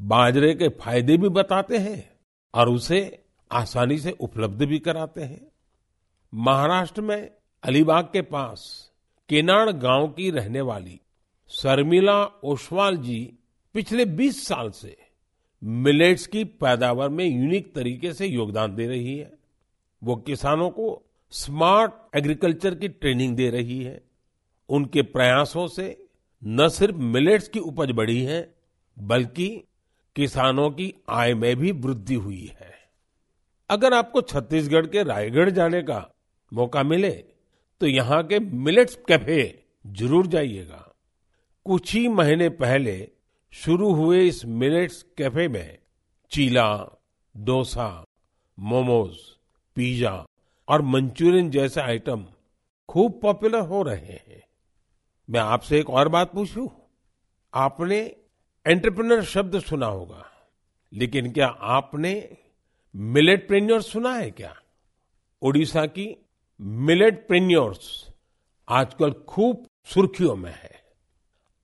बाजरे 0.00 0.54
के 0.54 0.68
फ़ायदे 0.68 1.16
भी 1.16 1.28
बताते 1.28 1.78
हैं 1.78 2.10
और 2.54 2.68
उसे 2.68 3.24
आसानी 3.50 3.98
से 3.98 4.10
उपलब्ध 4.10 4.64
भी 4.64 4.78
कराते 4.78 5.20
हैं। 5.20 5.52
महाराष्ट्र 6.34 7.00
में 7.00 7.30
अलीबाग 7.62 8.04
के 8.04 8.22
पास 8.22 8.90
केनाड़ 9.28 9.70
गाँव 9.70 10.08
की 10.08 10.30
रहने 10.30 10.60
वाली 10.60 11.00
शर्मिला 11.48 12.24
ओसवाल 12.24 12.96
जी 12.96 13.38
पिछले 13.74 14.04
20 14.04 14.46
साल 14.46 14.70
से 14.70 14.96
मिलेट्स 15.62 16.26
की 16.26 16.44
पैदावार 16.44 17.08
में 17.08 17.24
यूनिक 17.24 17.74
तरीके 17.74 18.12
से 18.12 18.26
योगदान 18.26 18.74
दे 18.74 18.86
रही 18.86 19.16
है। 19.18 19.32
वो 20.04 20.16
किसानों 20.16 20.70
को 20.70 21.02
स्मार्ट 21.30 22.16
एग्रीकल्चर 22.16 22.74
की 22.74 22.88
ट्रेनिंग 22.88 23.36
दे 23.36 23.50
रही 23.50 23.82
है। 23.82 24.02
उनके 24.68 25.02
प्रयासों 25.02 25.68
से 25.68 26.08
न 26.44 26.68
सिर्फ़ 26.68 26.96
मिलेट्स 26.96 27.48
की 27.48 27.58
उपज 27.58 27.90
बढ़ी 27.90 28.22
है, 28.22 28.54
बल्कि 28.98 29.64
किसानों 30.20 30.70
की 30.70 30.92
आय 31.10 31.34
में 31.34 31.54
भी 31.56 31.70
वृद्धि 31.74 32.14
हुई 32.16 32.52
है। 32.54 32.72
अगर 33.70 33.94
आपको 33.94 34.20
छत्तीसगढ़ 34.22 34.86
के 34.86 35.02
रायगढ़ 35.04 35.50
जाने 35.50 35.82
का 35.82 36.06
मौका 36.52 36.82
मिले 36.84 37.10
तो 37.80 37.86
यहाँ 37.86 38.22
के 38.24 38.38
मिलेट्स 38.38 38.98
कैफ़े 39.08 39.42
ज़रूर 39.84 40.26
जाइएगा। 40.26 40.86
कुछ 41.66 41.94
ही 41.94 42.06
महीने 42.10 42.48
पहले 42.56 42.96
शुरू 43.52 43.92
हुए 43.94 44.20
इस 44.24 44.44
मिलेट्स 44.46 45.02
कैफ़े 45.18 45.46
में 45.48 45.78
चीला, 46.32 46.68
डोसा, 47.34 48.04
मोमोज, 48.58 49.16
पिज्जा 49.76 50.12
और 50.68 50.82
मंचूरियन 50.84 51.50
जैसे 51.50 51.80
आइटम 51.80 52.24
खूब 52.88 53.18
पॉपुलर 53.22 53.60
हो 53.66 53.82
रहे 53.82 54.12
हैं। 54.18 54.42
मैं 55.28 55.40
आपसे 55.40 55.78
एक 55.80 55.90
और 55.90 56.08
बात 56.10 56.32
पूछूँ। 56.32 56.68
आपने 57.52 58.00
एंटरप्रेन्योर 58.66 59.22
शब्द 59.24 59.58
सुना 59.60 59.86
होगा, 59.86 60.24
लेकिन 60.92 61.30
क्या 61.32 61.46
आपने 61.46 62.12
मिलेट 62.94 63.46
प्रेन्योर 63.48 63.82
सुना 63.82 64.12
है 64.14 64.30
क्या? 64.30 64.54
ओडिशा 65.42 65.84
की 65.88 66.06
मिलेट 66.80 67.26
प्रेन्योर्स 67.28 67.88
आजकल 68.68 69.12
खूब 69.28 69.64
सुर्खियों 69.88 70.34
में 70.36 70.50
है। 70.52 70.78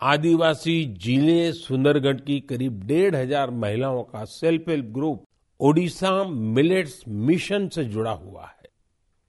आदिवासी 0.01 0.85
ज़िले 0.97 1.53
सुंदरगढ़ 1.53 2.21
की 2.21 2.41
करीब 2.43 2.83
डेढ़ 2.87 3.15
हज़ार 3.17 3.51
महिलाओं 3.53 4.03
का 4.05 4.25
self 4.31 4.69
help 4.69 4.87
group 4.95 5.25
Odisha 5.61 6.13
millets 6.25 7.03
mission 7.09 7.69
से 7.69 7.85
जुड़ा 7.85 8.11
हुआ 8.13 8.47
है। 8.47 8.69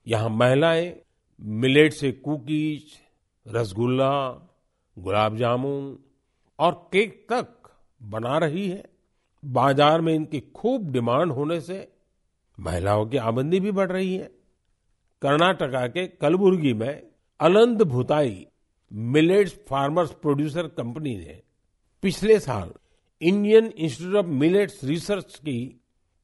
यहाँ 0.08 0.30
महिलाएँ 0.32 0.94
मिलेट 1.42 1.94
से 1.94 2.12
कुकीज, 2.14 2.98
रसगुल्ला, 3.46 4.12
गुलाब 4.98 5.38
जामुन 5.38 5.98
और 6.60 6.72
केक 6.94 7.26
तक 7.32 7.70
बना 8.02 8.38
रही 8.38 8.68
है। 8.70 8.84
बाज़ार 9.44 10.02
में 10.02 10.14
इनकी 10.14 10.40
खूब 10.56 10.92
डिमांड 10.92 11.32
होने 11.32 11.60
से 11.62 11.88
महिलाओं 12.58 13.06
की 13.06 13.18
आमदनी 13.18 13.60
भी 13.60 13.72
बढ़ 13.72 13.92
रही 13.92 14.16
है। 14.16 14.30
कर्नाटका 15.22 15.86
के 15.88 16.06
कलबुर्गी 16.08 16.74
में 16.74 17.02
Aland 17.40 17.82
Bhutai 17.82 18.46
millets 18.92 19.58
farmers 19.70 20.12
producer 20.12 20.68
company 20.68 21.16
ने 21.18 21.42
पिछले 22.04 22.40
साल 22.40 22.72
Indian 23.22 23.66
institute 23.68 24.16
of 24.16 24.26
millets 24.26 24.84
research 24.84 25.36
की 25.36 25.60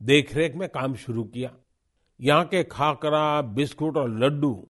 देखरेख 0.01 0.55
में 0.55 0.67
काम 0.69 0.95
शुरू 0.95 1.23
किया। 1.23 1.51
यहाँ 2.19 2.45
के 2.45 2.63
खाकरा, 2.63 3.41
बिस्कुट 3.41 3.97
और 3.97 4.09
लड्डू 4.19 4.67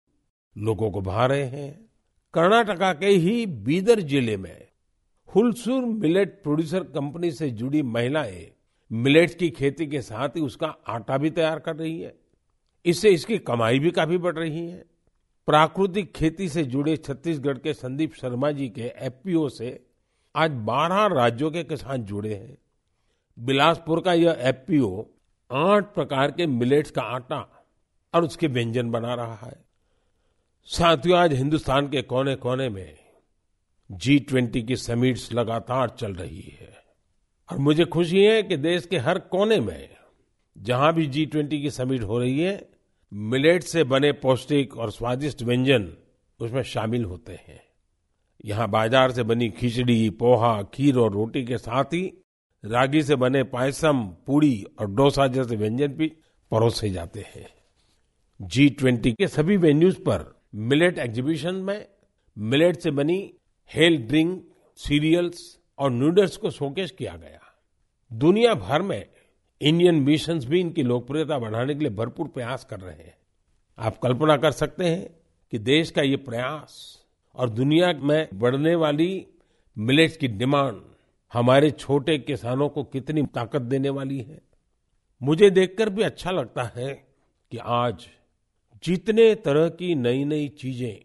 लोगों 0.56 0.90
को 0.92 1.02
भा 1.02 1.26
रहे 1.26 1.44
हैं। 1.44 1.72
कर्नाटका 2.34 2.92
के 2.94 3.08
ही 3.08 3.46
बीदर 3.46 4.00
ज़िले 4.02 4.38
में 4.38 4.69
हुलसूर 5.36 5.86
मिलेट 5.86 6.44
प्रोड्यूसर 6.44 6.84
कंपनी 6.84 7.32
से 7.32 7.50
जुड़ी 7.50 7.82
महिलाएँ 7.82 8.52
मिलेट्स 8.92 9.36
की 9.36 9.50
खेती 9.50 9.88
के 9.88 10.02
साथ 10.02 10.30
ही 10.30 10.42
उसका 10.42 10.68
आटा 10.88 11.18
भी 11.18 11.30
तैयार 11.30 11.60
कर 11.60 11.76
रही 11.76 12.00
है। 12.02 12.14
इससे 12.86 13.10
इसकी 13.10 13.38
कमाई 13.38 13.80
भी 13.80 13.92
काफ़ी 13.92 14.18
बढ़ 14.18 14.36
रही 14.36 14.68
है। 14.68 14.86
प्राकृतिक 15.48 16.14
खेती 16.14 16.50
से 16.50 16.64
जुड़े 16.64 16.98
छत्तीसगढ़ 16.98 17.58
के 17.58 17.74
संदीप 17.74 18.14
शर्मा 18.14 18.52
जी 18.52 18.70
के 18.70 18.82
एफपीओ 18.82 19.50
से 19.50 19.86
आज 20.36 20.52
12 20.52 21.06
राज्यों 21.06 21.52
के 21.52 21.64
किसान 21.64 22.04
जुड़े 22.04 22.34
हैं। 22.34 22.58
बिलासपुर 23.40 24.02
का 24.02 24.14
यह 24.14 24.38
एफपीओ 24.40 25.06
आठ 25.52 25.94
प्रकार 25.94 26.32
के 26.32 26.48
मिलेट्स 26.48 26.92
का 26.92 27.02
आटा 27.02 27.66
और 28.14 28.24
उसके 28.24 28.48
व्यंजन 28.48 28.92
बना 28.92 29.14
रहा 29.14 29.36
है। 29.36 29.66
साथियों, 30.66 31.18
आज 31.18 31.34
हिंदुस्तान 31.34 31.88
के 31.90 32.02
कोने 32.02 32.36
कोने 32.36 32.70
में 32.70 32.98
जी 33.90 34.18
ट्वेंटी 34.20 34.62
की 34.62 34.76
समिट्स 34.76 35.32
लगातार 35.34 35.90
चल 35.90 36.14
रही 36.14 36.58
है। 36.60 36.74
और 37.50 37.58
मुझे 37.58 37.86
खुशी 37.86 38.24
है 38.24 38.42
कि 38.44 38.58
देश 38.58 38.86
के 38.86 38.98
हर 38.98 39.20
कोने 39.20 39.60
में, 39.60 39.90
जहाँ 40.56 40.94
भी 40.94 41.06
जी 41.08 41.26
ट्वेंटी 41.26 41.62
की 41.62 41.70
समिट 41.70 42.04
हो 42.04 42.20
रही 42.20 42.40
है 42.40 42.70
मिलेट 43.12 43.64
से 43.64 43.84
बने 43.84 44.12
पौष्टिक 44.14 44.78
और 44.78 44.92
स्वादिष्ट 44.92 45.42
व्यंजन 45.44 45.88
उसमें 46.40 46.62
शामिल 46.64 47.04
होते 47.04 47.34
हैं। 47.34 47.62
यहाँ 48.46 48.70
बाज़ार 48.70 49.12
से 49.12 49.24
बनी 49.24 49.50
खिचड़ी, 49.50 50.10
पोहा, 50.10 50.62
खीर 50.64 50.98
और 50.98 51.12
रोटी 51.14 51.44
के 51.46 51.58
साथ 51.58 51.94
ही 51.94 52.04
रागी 52.64 53.02
से 53.04 53.16
बने 53.16 53.44
पायसम, 53.46 54.04
पूड़ी 54.28 54.66
और 54.80 54.92
डोसा 54.92 55.28
जैसे 55.28 55.56
व्यंजन 55.56 55.88
भी 55.88 56.12
परोसे 56.52 56.90
जाते 56.90 57.26
हैं। 57.28 57.48
जी 58.40 58.70
ट्वेंटी 58.70 59.12
के 59.12 59.28
सभी 59.28 59.58
वेन्यूज 59.58 59.96
पर 59.98 60.26
मिलेट 60.56 60.98
एग्जीबिशन 61.00 61.56
में, 61.56 61.86
मिलेट 62.38 62.80
से 62.80 62.92
बनी 62.92 63.20
हेल्थ 63.70 64.02
ड्रिंक 64.02 64.44
सीरियल्स 64.80 65.58
और 65.80 65.92
नूडल्स 65.92 66.38
को 66.38 66.50
शोकेस 66.52 66.92
किया 66.92 67.16
गया। 67.16 67.40
दुनिया 68.12 68.54
भर 68.54 68.82
में 68.82 69.06
इंडियन 69.62 69.96
मिशंस 69.96 70.46
भी 70.46 70.60
इनकी 70.60 70.84
लोकप्रियता 70.84 71.38
बढ़ाने 71.40 71.74
के 71.74 71.80
लिए 71.80 71.90
भरपूर 71.90 72.28
प्रयास 72.28 72.64
कर 72.64 72.80
रहे 72.80 72.96
हैं। 72.96 73.16
आप 73.78 73.98
कल्पना 73.98 74.38
कर 74.38 74.52
सकते 74.52 74.86
हैं 74.86 75.10
कि 75.54 75.60
देश 75.60 75.92
का 75.92 76.02
ये 76.02 76.16
प्रयास 76.18 77.04
और 77.36 77.50
दुनिया 77.50 77.94
में 77.94 78.28
बढ़ने 78.34 78.76
वाली 78.76 79.26
मिलेट्स 79.78 80.18
की 80.18 80.28
डिमांड 80.28 80.82
हमारे 81.34 81.72
छोटे 81.72 82.18
किसानों 82.18 82.70
को 82.70 82.84
कितनी 82.84 83.24
ताकत 83.26 83.62
देने 83.62 83.90
वाली 83.90 84.20
है। 84.20 84.42
मुझे 85.22 85.50
देखकर 85.50 85.90
भी 85.90 86.04
अच्छा 86.04 86.32
लगता 86.32 86.64
है 86.76 86.94
कि 87.52 87.58
आज 87.58 88.08
जितने 88.84 89.34
तरह 89.36 89.70
की 89.70 89.96
नई 89.96 90.24
नई 90.26 90.48
चीज़ें 90.48 91.00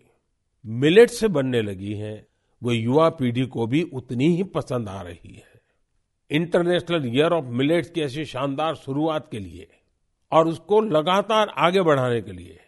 मिलेट 0.64 1.10
से 1.10 1.28
बनने 1.28 1.62
लगी 1.62 1.94
हैं 1.94 2.26
वो 2.62 2.72
युवा 2.72 3.08
पीढ़ी 3.10 3.46
को 3.46 3.66
भी 3.66 3.82
उतनी 3.82 4.28
ही 4.36 4.42
पसंद 4.50 4.88
आ 4.88 5.00
रही 5.02 5.34
है। 5.34 5.60
इंटरनेशनल 6.30 7.06
ईयर 7.08 7.32
ऑफ़ 7.32 7.44
मिलेट्स 7.44 7.90
की 7.90 8.00
ऐसी 8.00 8.24
शानदार 8.24 8.74
शुरुआत 8.74 9.28
के 9.30 9.38
लिए 9.38 9.68
और 10.32 10.48
उसको 10.48 10.80
लगातार 10.80 11.48
आगे 11.58 11.82
बढ़ाने 11.82 12.20
के 12.22 12.32
लिए 12.32 12.60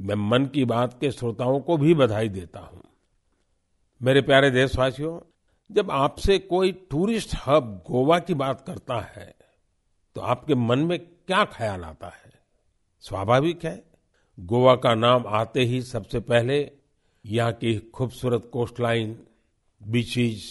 मैं 0.00 0.14
मन 0.30 0.46
की 0.46 0.64
बात 0.64 0.98
के 1.00 1.10
श्रोताओं 1.10 1.60
को 1.60 1.76
भी 1.76 1.94
बधाई 1.94 2.28
देता 2.28 2.60
हूँ। 2.60 2.82
मेरे 4.00 4.22
प्यारे 4.22 4.50
देशवासियों, 4.50 5.20
जब 5.70 5.90
आपसे 5.90 6.38
कोई 6.38 6.72
टूरिस्ट 6.90 7.34
हब 7.46 7.82
गोवा 7.86 8.18
की 8.18 8.34
बात 8.34 8.64
करता 8.66 9.00
है 9.10 9.34
तो 10.16 10.20
आपके 10.20 10.54
मन 10.54 10.78
में 10.78 10.98
क्या 10.98 11.44
ख्याल 11.44 11.84
आता 11.84 12.06
है? 12.06 12.32
स्वाभाविक 13.04 13.64
है। 13.64 13.82
गोवा 14.38 14.74
का 14.76 14.94
नाम 14.94 15.26
आते 15.26 15.60
ही 15.60 15.80
सबसे 15.82 16.20
पहले 16.20 16.58
यहाँ 17.26 17.52
की 17.52 17.78
खूबसूरत 17.78 18.50
कोस्टलाइन 18.52 19.26
बीचेज 19.82 20.42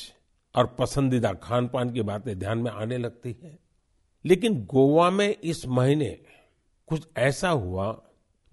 और 0.55 0.75
पसंदीदा 0.79 1.33
खान 1.33 1.67
पान 1.67 1.89
की 1.89 2.01
बातें 2.01 2.39
ध्यान 2.39 2.57
में 2.57 2.71
आने 2.71 2.97
लगती 2.97 3.35
है। 3.43 3.59
लेकिन 4.25 4.65
गोवा 4.65 5.09
में 5.09 5.35
इस 5.43 5.67
महीने 5.67 6.19
कुछ 6.87 7.07
ऐसा 7.17 7.49
हुआ 7.49 8.01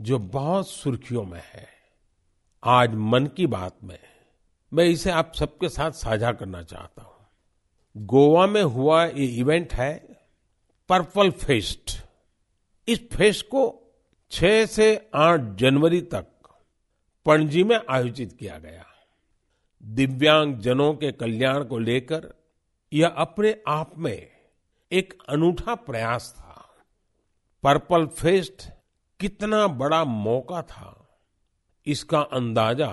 जो 0.00 0.18
बहुत 0.18 0.68
सुर्खियों 0.68 1.24
में 1.24 1.42
है। 1.44 1.68
आज 2.64 2.94
मन 2.94 3.26
की 3.26 3.46
बात 3.46 3.76
में 3.84 3.98
मैं 4.72 4.84
इसे 4.84 5.10
आप 5.10 5.32
सबके 5.34 5.68
साथ 5.68 5.90
साझा 5.90 6.32
करना 6.32 6.62
चाहता 6.62 7.02
हूँ। 7.02 7.26
गोवा 7.96 8.46
में 8.46 8.62
हुआ 8.62 9.06
ये 9.06 9.26
इवेंट 9.26 9.74
है 9.74 10.24
पर्पल 10.88 11.30
फेस्ट। 11.30 12.04
इस 12.88 13.08
फेस्ट 13.08 13.46
को 13.46 13.82
6 14.30 14.66
से 14.66 15.10
8 15.14 15.40
जनवरी 15.40 16.00
तक 16.00 16.26
पणजी 17.26 17.62
में 17.64 17.78
आयोजित 17.78 18.32
किया 18.32 18.58
गया। 18.58 18.84
दिव्यांग 19.82 20.54
जनों 20.58 20.92
के 20.94 21.10
कल्याण 21.12 21.64
को 21.64 21.78
लेकर 21.78 22.28
यह 22.92 23.08
अपने 23.18 23.54
आप 23.68 23.92
में 23.98 24.28
एक 24.92 25.14
अनूठा 25.28 25.74
प्रयास 25.74 26.32
था। 26.36 26.66
पर्पल 27.64 28.06
फेस्ट 28.08 28.68
कितना 29.20 29.66
बड़ा 29.68 30.04
मौका 30.04 30.62
था। 30.62 30.96
इसका 31.86 32.20
अंदाज़ा 32.32 32.92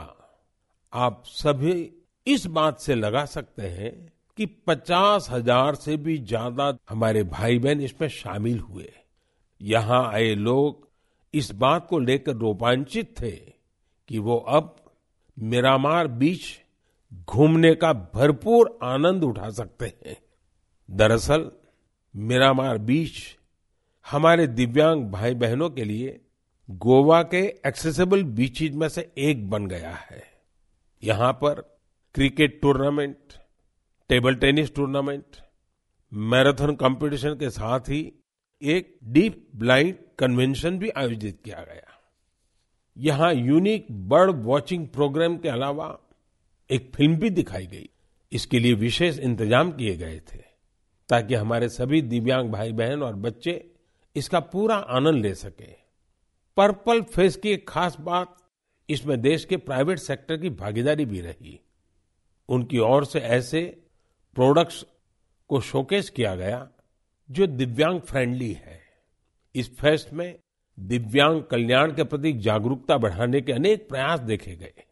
आप 0.94 1.24
सभी 1.28 1.74
इस 2.28 2.46
बात 2.48 2.80
से 2.80 2.96
लगा 2.96 3.26
सकते 3.26 3.68
हैं 3.70 3.92
कि 4.38 4.46
पचास 4.68 5.28
हज़ार 5.30 5.76
से 5.76 5.98
भी 5.98 6.18
ज़्यादा 6.20 6.78
हमारे 6.90 7.24
भाई 7.26 7.60
बहन 7.60 7.82
इसमें 7.82 8.08
शामिल 8.10 8.60
हुए। 8.60 8.92
यहाँ 9.62 10.04
आए 10.08 10.34
लोग 10.36 10.88
इस 11.34 11.52
बात 11.56 11.88
को 11.90 12.00
लेकर 12.00 12.36
रोमांचित 12.36 13.14
थे 13.22 13.36
कि 14.08 14.20
वो 14.20 14.38
अब 14.38 14.76
मिरामार 15.40 16.08
बीच 16.08 16.40
घूमने 17.14 17.76
का 17.76 17.94
भरपूर 17.94 18.80
आनंद 18.84 19.24
उठा 19.24 19.50
सकते 19.50 19.86
हैं। 19.86 20.18
दरअसल, 20.92 21.52
मिरामार 22.16 22.78
बीच 22.78 23.38
हमारे 24.12 24.48
दिव्यांग 24.48 25.06
भाई 25.06 25.36
बहनों 25.36 25.70
के 25.70 25.84
लिए 25.84 26.22
गोवा 26.70 27.24
के 27.24 27.38
एक्सेसिबल 27.38 28.24
बीचेज 28.24 28.76
में 28.76 28.90
से 28.90 29.14
एक 29.18 29.50
बन 29.50 29.68
गया 29.68 29.94
है। 29.94 30.24
यहाँ 31.04 31.34
पर 31.34 31.80
cricket 32.16 32.62
tournament, 32.62 33.18
table 34.10 34.36
tennis 34.36 34.76
tournament, 34.76 35.26
marathon 36.14 36.76
competition 36.76 37.34
के 37.34 37.50
साथ 37.50 37.80
ही 37.80 38.14
एक 38.62 38.98
डीप 39.04 39.48
ब्लाइंड 39.56 39.96
कन्वेंशन 40.20 40.80
भी 40.80 40.90
आयोजित 40.90 41.42
किया 41.46 41.64
गया। 41.64 41.87
यहाँ 42.98 43.34
यूनिक 43.34 43.88
बर्ड 44.10 44.36
वॉचिंग 44.44 44.88
प्रोग्राम 44.88 45.38
के 45.38 45.50
अलावा 45.50 45.98
एक 46.70 46.92
फ़िल्म 46.96 47.16
भी 47.16 47.30
दिखाई 47.30 47.66
गई। 47.68 47.90
इसके 48.32 48.60
लिए 48.60 48.74
विशेष 48.76 49.20
इंतज़ाम 49.20 49.72
किए 49.72 49.96
गए 49.98 50.20
थे, 50.28 50.40
ताकि 51.10 51.34
हमारे 51.36 51.70
सभी 51.70 52.02
दिव्यांग 52.04 52.50
भाई 52.52 52.72
बहन 52.72 53.04
और 53.04 53.16
बच्चे 53.18 53.64
इसका 54.16 54.40
पूरा 54.40 54.76
आनंद 54.76 55.24
ले 55.24 55.34
सके। 55.36 55.72
पर्पल 56.58 57.02
फेस 57.04 57.36
की 57.36 57.50
एक 57.50 57.68
खास 57.70 57.98
बात, 58.00 58.36
इसमें 58.90 59.20
देश 59.22 59.46
के 59.46 59.58
प्राइवेट 59.60 60.00
सेक्टर 60.00 60.38
की 60.38 60.50
भागीदारी 60.52 61.06
भी 61.06 61.22
रही। 61.22 61.60
उनकी 62.50 62.80
ओर 62.80 63.06
से 63.06 63.20
ऐसे 63.20 63.62
प्रोडक्ट्स 64.36 64.86
को 65.50 65.62
शोकेस 65.62 66.10
किया 66.10 66.36
गया, 66.36 66.68
जो 67.30 67.48
दिव्यांग 67.48 68.02
फ्रेंडली 68.02 68.52
है। 68.54 68.80
इस 69.56 69.76
फेस्ट 69.78 70.14
में 70.14 70.40
दिव्यांग 70.78 71.42
कल्याण 71.42 71.92
के 71.92 72.04
प्रति 72.04 72.32
जागरूकता 72.34 72.98
बढ़ाने 72.98 73.42
के 73.42 73.54
अनेक 73.54 73.88
प्रयास 73.90 74.20
देखे 74.20 74.56
गए। 74.56 74.84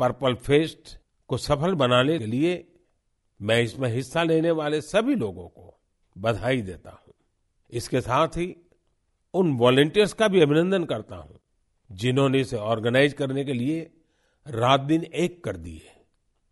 पर्पल 0.00 0.34
फेस्ट 0.36 0.98
को 1.30 1.36
सफल 1.36 1.74
बनाने 1.74 2.18
के 2.18 2.26
लिए 2.26 2.64
मैं 3.40 3.60
इसमें 3.62 3.88
हिस्सा 3.88 4.22
लेने 4.22 4.50
वाले 4.50 4.80
सभी 4.80 5.14
लोगों 5.14 5.48
को 5.48 5.74
बधाई 6.16 6.62
देता 6.62 6.90
हूँ। 6.90 7.14
इसके 7.72 8.00
साथ 8.00 8.36
ही 8.36 8.54
उन 9.34 9.56
वॉलेंटियर्स 9.58 10.12
का 10.12 10.28
भी 10.28 10.40
अभिनंदन 10.40 10.84
करता 10.84 11.16
हूँ, 11.16 11.38
जिन्होंने 11.90 12.40
इसे 12.40 12.56
ऑर्गेनाइज 12.56 13.12
करने 13.12 13.44
के 13.44 13.52
लिए 13.52 13.80
रात 14.46 14.80
दिन 14.80 15.04
एक 15.04 15.42
कर 15.44 15.56
दिए। 15.56 15.90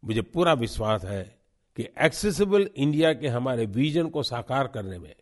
मुझे 0.03 0.23
पूरा 0.23 0.53
विश्वास 0.53 1.05
है 1.05 1.23
कि 1.77 1.87
एक्सेसिबल 2.03 2.69
इंडिया 2.77 3.13
के 3.13 3.29
हमारे 3.29 3.67
विजन 3.67 4.09
को 4.09 4.23
साकार 4.23 4.67
करने 4.67 4.99
में 4.99 5.15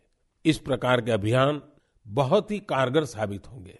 इस 0.45 0.57
प्रकार 0.57 1.01
के 1.01 1.11
अभियान 1.11 1.61
बहुत 2.07 2.51
ही 2.51 2.59
कारगर 2.59 3.05
साबित 3.05 3.47
होंगे। 3.47 3.79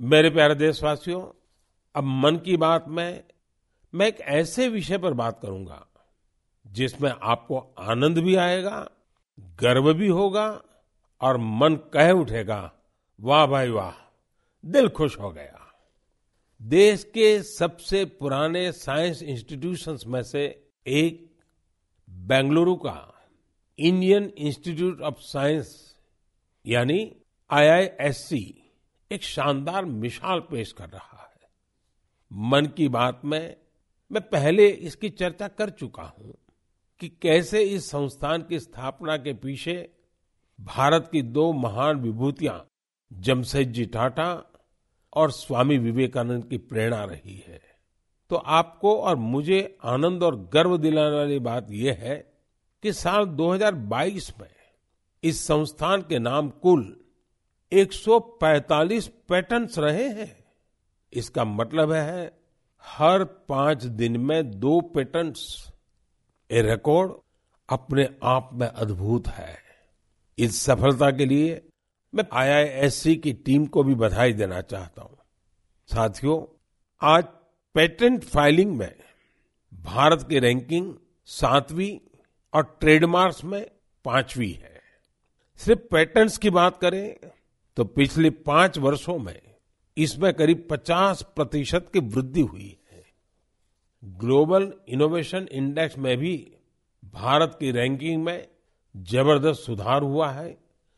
मेरे 0.00 0.30
प्यारे 0.30 0.54
देशवासियों, 0.54 1.46
अब 1.94 2.04
मन 2.04 2.36
की 2.36 2.56
बात 2.56 2.88
में, 2.88 3.24
मैं 3.94 4.06
एक 4.06 4.20
ऐसे 4.20 4.68
विषय 4.68 4.98
पर 4.98 5.14
बात 5.14 5.40
करूँगा, 5.42 5.86
जिसमें 6.66 7.12
आपको 7.22 7.74
आनंद 7.78 8.18
भी 8.18 8.36
आएगा, 8.36 8.90
गर्व 9.40 9.94
भी 9.94 10.08
होगा 10.08 10.62
और 11.20 11.36
मन 11.36 11.76
कह 11.76 12.10
उठेगा, 12.10 12.72
वाह 13.20 13.46
भाई 13.46 13.70
वाह, 13.70 13.92
दिल 14.66 14.88
खुश 14.88 15.18
हो 15.18 15.30
गया। 15.30 15.72
देश 16.62 17.04
के 17.04 17.42
सबसे 17.42 18.04
पुराने 18.04 18.72
साइंस 18.72 19.22
इंस्टीट्यूशंस 19.22 20.04
में 20.06 20.22
से 20.22 20.68
एक, 20.86 21.36
बेंगलुरु 22.10 22.76
का, 22.76 23.14
इंडियन 23.78 24.24
इंस्टीट्यूट 24.24 25.00
ऑफ़ 25.00 25.14
साइंस 25.18 25.85
यानी 26.66 27.16
आईआईएससी 27.50 28.72
एक 29.12 29.22
शानदार 29.22 29.84
मिसाल 29.84 30.40
पेश 30.40 30.72
कर 30.72 30.88
रहा 30.88 31.22
है। 31.22 31.48
मन 32.32 32.66
की 32.66 32.88
बात 32.88 33.20
में 33.24 33.56
मैं 34.12 34.22
पहले 34.22 34.68
इसकी 34.68 35.10
चर्चा 35.10 35.48
कर 35.48 35.70
चुका 35.70 36.02
हूँ 36.02 36.34
कि 37.00 37.08
कैसे 37.08 37.62
इस 37.62 37.90
संस्थान 37.90 38.42
की 38.42 38.60
स्थापना 38.60 39.16
के 39.16 39.32
पीछे 39.32 39.90
भारत 40.60 41.08
की 41.12 41.22
दो 41.22 41.52
महान 41.52 41.96
विभूतियाँ 41.96 42.66
जमशेद 43.12 43.72
जी 43.72 43.86
टाटा 43.86 44.52
और 45.16 45.30
स्वामी 45.30 45.78
विवेकानंद 45.78 46.44
की 46.44 46.58
प्रेरणा 46.58 47.04
रही 47.04 47.44
है। 47.46 47.60
तो 48.30 48.36
आपको 48.36 49.00
और 49.00 49.16
मुझे 49.16 49.78
आनंद 49.84 50.22
और 50.22 50.50
गर्व 50.52 50.76
दिलाने 50.76 51.16
वाली 51.16 51.38
बात 51.38 51.66
यह 51.70 51.98
है 52.00 52.32
कि 52.82 52.92
साल 52.92 53.24
2022 53.24 54.32
में 54.40 54.55
इस 55.26 55.46
संस्थान 55.46 56.02
के 56.02 56.18
नाम 56.18 56.48
कुल 56.48 57.04
145 57.72 59.06
पेटेंट्स 59.06 59.78
रहे 59.78 60.08
हैं। 60.08 60.44
इसका 61.12 61.44
मतलब 61.44 61.92
है, 61.92 62.38
हर 62.84 63.24
पाँच 63.24 63.84
दिन 63.84 64.16
में 64.16 64.60
दो 64.60 64.80
पेटेंट्स 64.80 65.72
ये 66.52 66.62
रिकॉर्ड 66.62 67.12
अपने 67.68 68.08
आप 68.22 68.50
में 68.52 68.66
अद्भुत 68.66 69.28
है। 69.28 69.58
इस 70.38 70.60
सफलता 70.60 71.10
के 71.10 71.26
लिए 71.26 71.68
मैं 72.14 72.24
आईआईएससी 72.32 73.16
की 73.16 73.32
टीम 73.32 73.66
को 73.66 73.82
भी 73.82 73.94
बधाई 73.94 74.32
देना 74.32 74.60
चाहता 74.60 75.02
हूँ। 75.02 75.18
साथियों, 75.86 76.62
आज 77.02 77.24
पेटेंट 77.74 78.24
फाइलिंग 78.24 78.76
में 78.76 78.96
भारत 79.74 80.26
की 80.28 80.38
रैंकिंग 80.38 80.94
सातवीं 81.24 81.98
और 82.54 82.76
ट्रेडमार्क्स 82.80 83.44
में 83.44 83.70
पांचवी 84.04 84.50
है। 84.50 84.75
सिर्फ़ 85.60 85.80
पेटेंट्स 85.90 86.36
की 86.38 86.50
बात 86.50 86.76
करें 86.76 87.16
तो 87.76 87.84
पिछले 87.84 88.30
पाँच 88.30 88.78
वर्षों 88.78 89.18
में 89.18 89.40
इसमें 89.96 90.32
करीब 90.34 90.66
50 90.70 91.22
प्रतिशत 91.36 91.88
की 91.92 91.98
वृद्धि 91.98 92.40
हुई 92.40 92.76
है। 92.92 93.04
ग्लोबल 94.02 94.72
इनोवेशन 94.88 95.48
इंडेक्स 95.52 95.98
में 95.98 96.16
भी 96.16 96.36
भारत 97.14 97.56
की 97.60 97.70
रैंकिंग 97.70 98.22
में 98.24 98.46
ज़बरदस्त 98.94 99.60
सुधार 99.60 100.02
हुआ 100.02 100.30
है 100.30 100.56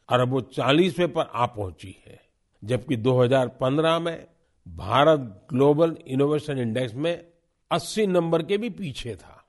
और 0.09 0.21
अब 0.21 0.31
वो 0.31 0.41
चालीसवें 0.41 1.13
पर 1.13 1.31
आ 1.35 1.47
पहुँची 1.47 1.97
है। 2.07 2.21
जबकि 2.63 2.97
2015 2.97 3.99
में 3.99 4.27
भारत 4.67 5.47
ग्लोबल 5.51 5.97
इनोवेशन 6.07 6.59
इंडेक्स 6.59 6.95
में 6.95 7.27
80 7.71 8.07
नंबर 8.07 8.43
के 8.43 8.59
भी 8.59 8.71
पीछे 8.71 9.15
था। 9.17 9.45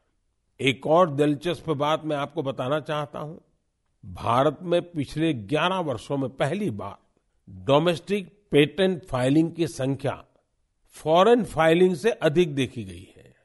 एक 0.60 0.88
और 0.88 1.10
दिलचस्प 1.10 1.70
बात 1.70 2.06
मैं 2.06 2.18
आपको 2.18 2.44
बताना 2.44 2.80
चाहता 2.80 3.20
हूँ 3.20 3.42
भारत 4.06 4.58
में 4.62 4.92
पिछले 4.92 5.34
11 5.34 5.80
वर्षों 5.80 6.18
में 6.18 6.30
पहली 6.30 6.70
बार 6.70 6.98
डोमेस्टिक 7.50 8.40
पेटेंट 8.52 9.06
फाइलिंग 9.06 9.52
की 9.52 9.68
संख्या 9.68 10.26
फॉरेन 10.90 11.44
फाइलिंग 11.44 11.96
से 11.96 12.12
अधिक 12.12 12.56
देखी 12.56 12.84
गई 12.84 13.14
है। 13.18 13.36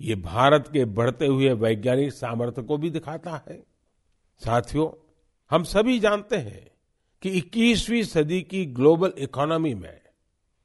ये 0.00 0.14
भारत 0.14 0.68
के 0.72 0.84
बढ़ते 0.84 1.26
हुए 1.26 1.52
वैज्ञानिक 1.52 2.12
सामर्थ्य 2.12 2.62
को 2.62 2.76
भी 2.76 2.90
दिखाता 2.90 3.44
है। 3.48 3.64
साथियों, 4.38 5.12
हम 5.50 5.64
सभी 5.64 5.98
जानते 6.00 6.36
हैं 6.36 6.70
कि 7.22 7.30
21वीं 7.30 8.02
सदी 8.02 8.42
की 8.42 8.66
ग्लोबल 8.66 9.12
इकोनॉमी 9.18 9.74
में 9.74 10.00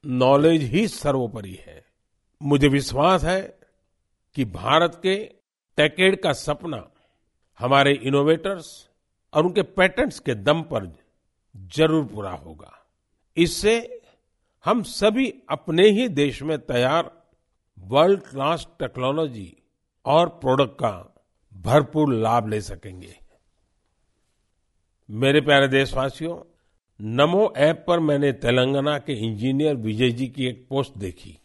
नॉलेज 0.06 0.62
ही 0.62 0.88
सर्वोपरि 0.88 1.58
है। 1.66 1.84
मुझे 2.42 2.68
विश्वास 2.68 3.24
है 3.24 3.58
कि 4.34 4.44
भारत 4.44 5.00
के 5.02 5.24
टेकेड 5.76 6.22
का 6.22 6.32
सपना, 6.32 6.90
हमारे 7.58 7.92
इनोवेटर्स 7.92 8.87
और 9.32 9.46
उनके 9.46 9.62
पेटेंट्स 9.62 10.18
के 10.18 10.34
दम 10.34 10.62
पर 10.62 10.92
ज़रूर 11.76 12.04
पूरा 12.04 12.30
होगा। 12.32 12.72
इससे 13.36 14.00
हम 14.64 14.82
सभी 14.82 15.32
अपने 15.50 15.88
ही 15.90 16.08
देश 16.10 16.42
में 16.42 16.58
तैयार 16.58 17.10
वर्ल्ड 17.78 18.20
क्लास 18.20 18.66
टेक्नोलॉजी 18.78 19.52
और 20.04 20.28
प्रोडक्ट 20.40 20.74
का 20.74 20.92
भरपूर 21.54 22.14
लाभ 22.14 22.48
ले 22.48 22.60
सकेंगे। 22.60 23.14
मेरे 25.08 25.40
प्यारे 25.40 25.68
देशवासियों, 25.68 26.36
नमो 27.00 27.52
ऐप 27.56 27.84
पर 27.88 28.00
मैंने 28.00 28.32
तेलंगाना 28.34 28.98
के 28.98 29.12
इंजीनियर 29.26 29.74
विजय 29.76 30.10
जी 30.10 30.26
की 30.26 30.46
एक 30.46 30.66
पोस्ट 30.68 30.96
देखी। 30.98 31.38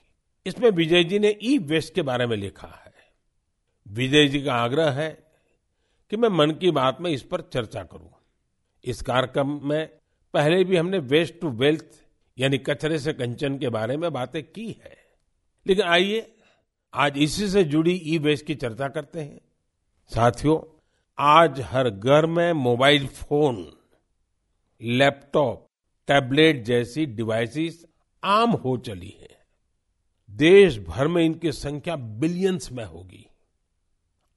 इसमें 0.46 0.70
विजय 0.72 1.04
जी 1.04 1.20
ने 1.20 1.38
ई 1.44 1.58
वेस्ट 1.58 1.94
के 1.96 2.02
बारे 2.02 2.26
में 2.26 2.36
लिखा 2.38 2.68
है। 2.68 2.94
विजय 3.86 4.28
जी 4.28 4.42
का 4.42 4.54
आग्रह 4.54 4.92
है 4.92 5.12
कि 6.14 6.18
मैं 6.18 6.30
मन 6.30 6.52
की 6.52 6.72
बात 6.72 7.02
में 7.02 7.12
इस 7.12 7.24
पर 7.24 7.42
चर्चा 7.42 7.84
करूँ। 7.84 8.12
इस 8.86 9.02
कार्यक्रम 9.02 9.60
में 9.64 9.90
पहले 10.34 10.64
भी 10.64 10.78
हमने 10.78 10.98
वेस्ट 10.98 11.40
टू 11.42 11.50
वेल्थ 11.50 11.86
यानी 12.38 12.58
कचरे 12.58 13.00
से 13.00 13.14
कंचन 13.14 13.58
के 13.58 13.70
बारे 13.70 13.98
में 13.98 14.14
बातें 14.14 14.44
की 14.44 14.68
है। 14.68 14.98
लेकिन 15.68 15.86
आइए, 15.86 16.36
आज 16.94 17.14
इसी 17.18 17.48
से 17.48 17.64
जुड़ी 17.64 17.92
ई 17.92 18.18
वेस्ट 18.18 18.46
की 18.46 18.56
चर्चा 18.56 18.88
करते 18.88 19.20
हैं। 19.20 19.42
साथियों, 20.08 20.82
आज 21.20 21.62
हर 21.62 21.90
घर 21.90 22.26
में 22.26 22.54
मोबाइल 22.54 23.08
फ़ोन 23.08 23.74
लैपटॉप 24.82 25.68
टैबलेट 26.08 26.64
जैसी 26.64 27.06
डिवाइसेस 27.06 27.86
आम 28.24 28.50
हो 28.50 28.78
चली 28.78 29.18
है। 29.22 29.38
देश 30.32 30.80
भर 30.80 31.08
में 31.08 31.24
इनकी 31.24 31.52
संख्या 31.52 31.96
बिलियंस 31.96 32.72
में 32.72 32.86
होगी। 32.86 33.28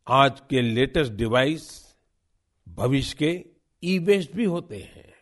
आज 0.07 0.41
के 0.51 0.61
लेटेस्ट 0.63 1.13
डिवाइस 1.13 1.63
भविष्य 2.67 3.17
के 3.19 3.31
ई 3.83 3.99
वेस्ट 3.99 4.33
भी 4.33 4.45
होते 4.45 4.77
हैं। 4.77 5.15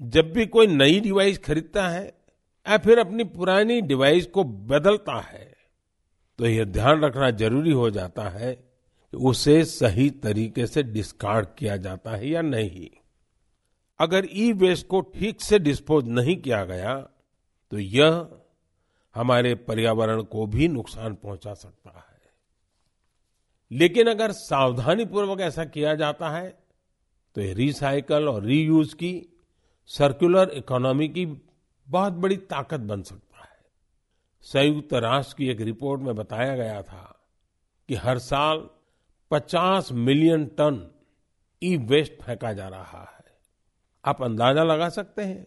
जब 0.00 0.32
भी 0.32 0.46
कोई 0.46 0.66
नई 0.66 1.00
डिवाइस 1.00 1.38
खरीदता 1.38 1.88
है 1.88 2.04
या 2.04 2.76
फिर 2.78 2.98
अपनी 2.98 3.24
पुरानी 3.24 3.80
डिवाइस 3.82 4.26
को 4.26 4.44
बदलता 4.44 5.18
है 5.22 5.44
तो 6.38 6.46
यह 6.46 6.64
ध्यान 6.64 7.04
रखना 7.04 7.30
ज़रूरी 7.32 7.72
हो 7.72 7.90
जाता 7.90 8.28
है 8.28 8.54
कि 8.54 9.16
उसे 9.16 9.64
सही 9.64 10.08
तरीके 10.22 10.66
से 10.66 10.82
डिस्कार्ड 10.82 11.48
किया 11.58 11.76
जाता 11.76 12.16
है 12.16 12.28
या 12.28 12.42
नहीं। 12.42 12.88
अगर 14.00 14.28
ई 14.32 14.52
वेस्ट 14.52 14.86
को 14.86 15.00
ठीक 15.14 15.40
से 15.40 15.58
डिस्पोज 15.58 16.08
नहीं 16.08 16.36
किया 16.36 16.64
गया 16.64 16.94
तो 17.72 17.78
यह 17.78 18.26
हमारे 19.14 19.54
पर्यावरण 19.54 20.22
को 20.22 20.46
भी 20.46 20.68
नुकसान 20.68 21.14
पहुँचा 21.14 21.54
सकता 21.54 21.90
है। 21.90 22.15
लेकिन 23.70 24.06
अगर 24.06 24.32
सावधानी 24.32 25.04
पूर्वक 25.04 25.40
ऐसा 25.40 25.64
किया 25.64 25.94
जाता 25.94 26.30
है 26.30 26.58
तो 27.34 27.40
ये 27.40 27.52
रिसाइकल 27.54 28.28
और 28.28 28.42
रीयूज 28.42 28.94
की 28.94 29.40
सर्कुलर 29.86 30.50
इकोनॉमी 30.50 31.08
की 31.08 31.26
बहुत 31.88 32.12
बड़ी 32.12 32.36
ताकत 32.36 32.80
बन 32.80 33.02
सकता 33.02 33.38
है। 33.38 33.64
संयुक्त 34.42 34.94
राष्ट्र 34.94 35.34
की 35.38 35.48
एक 35.48 35.60
रिपोर्ट 35.60 36.02
में 36.02 36.14
बताया 36.14 36.56
गया 36.56 36.82
था 36.82 37.28
कि 37.88 37.94
हर 37.94 38.18
साल 38.18 38.68
50 39.30 39.92
मिलियन 39.92 40.46
टन 40.46 40.90
ई 41.62 41.76
वेस्ट 41.76 42.12
फेंका 42.22 42.52
जा 42.52 42.68
रहा 42.68 43.14
है। 43.18 43.24
आप 44.04 44.22
अंदाज़ा 44.22 44.64
लगा 44.64 44.88
सकते 44.88 45.22
हैं 45.22 45.46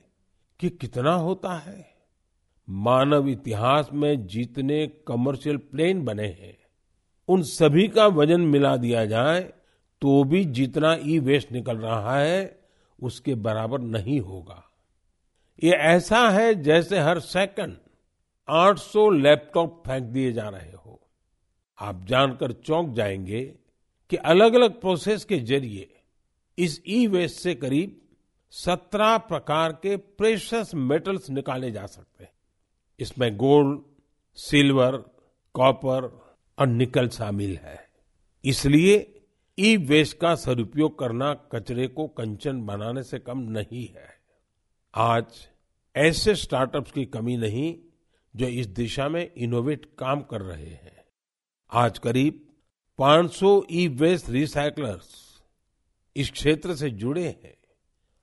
कि 0.60 0.70
कितना 0.70 1.14
होता 1.14 1.58
है? 1.58 1.96
मानव 2.70 3.28
इतिहास 3.28 3.90
में 3.94 4.28
जितने 4.28 4.88
कमर्शियल 4.88 5.58
प्लेन 5.58 6.06
बने 6.06 6.28
हैं। 6.28 6.59
उन 7.30 7.42
सभी 7.44 7.88
का 7.88 8.08
वज़न 8.08 8.42
मिला 8.42 8.76
दिया 8.78 9.06
जाए 9.06 9.42
तो 10.02 10.24
भी 10.24 10.44
जितना 10.46 10.98
ई 11.04 11.20
वेस्ट 11.20 11.52
निकल 11.52 11.78
रहा 11.78 12.18
है, 12.18 12.60
उसके 13.00 13.36
बराबर 13.36 13.80
नहीं 13.80 14.20
होगा। 14.20 14.64
ये 15.64 15.72
ऐसा 15.72 16.30
है 16.30 16.54
जैसे 16.56 17.00
हर 17.00 17.20
सेकंड 17.20 17.78
800 18.48 19.10
लैपटॉप 19.12 19.84
फेंक 19.88 20.04
दिए 20.04 20.32
जा 20.32 20.48
रहे 20.50 20.72
हो। 20.72 21.00
आप 21.80 22.04
जानकर 22.06 22.52
चौंक 22.52 22.94
जाएँगे 22.94 23.42
कि 24.10 24.16
अलग 24.16 24.54
अलग 24.54 24.80
प्रोसेस 24.82 25.26
के 25.26 25.40
ज़रिए 25.40 25.90
इस 26.58 26.82
ई 26.88 27.08
वेस्ट 27.08 27.40
से 27.40 27.56
करीब 27.56 28.02
17 28.54 29.18
प्रकार 29.18 29.72
के 29.72 29.96
प्रेशस 29.98 30.72
मेटल्स 30.76 31.30
निकाले 31.30 31.72
जा 31.72 31.86
सकते 31.86 32.24
हैं। 32.24 32.32
इसमें 33.00 33.36
गोल्ड 33.38 33.80
सिल्वर 34.38 34.98
कॉपर 35.54 36.29
और 36.60 36.68
निकल 36.68 37.08
शामिल 37.10 37.58
है। 37.58 37.78
इसलिए 38.44 38.96
ई 39.58 39.76
वेस्ट 39.78 40.18
का 40.18 40.34
सदुपयोग 40.36 40.98
करना 41.00 41.34
कचरे 41.52 41.88
को 41.88 42.08
कंचन 42.08 42.62
बनाने 42.66 43.04
से 43.04 43.20
कम 43.20 43.40
नहीं 43.50 43.86
है। 43.88 44.08
आज 44.94 45.48
ऐसे 45.96 46.36
स्टार्टअप्स 46.36 46.92
की 46.92 47.06
कमी 47.06 47.38
नहीं 47.38 47.76
जो 48.34 48.48
इस 48.48 48.68
दिशा 48.68 49.08
में 49.10 49.30
इनोवेट 49.34 49.86
काम 50.00 50.22
कर 50.22 50.42
रहे 50.42 50.66
हैं। 50.66 51.04
आज 51.72 52.00
करीब 52.00 52.46
500 53.00 53.52
ई 53.72 53.88
वेस्ट 53.88 54.30
रिसाइकलर्स 54.30 55.18
इस 56.16 56.32
क्षेत्र 56.32 56.76
से 56.76 56.90
जुड़े 56.90 57.26
हैं 57.26 57.58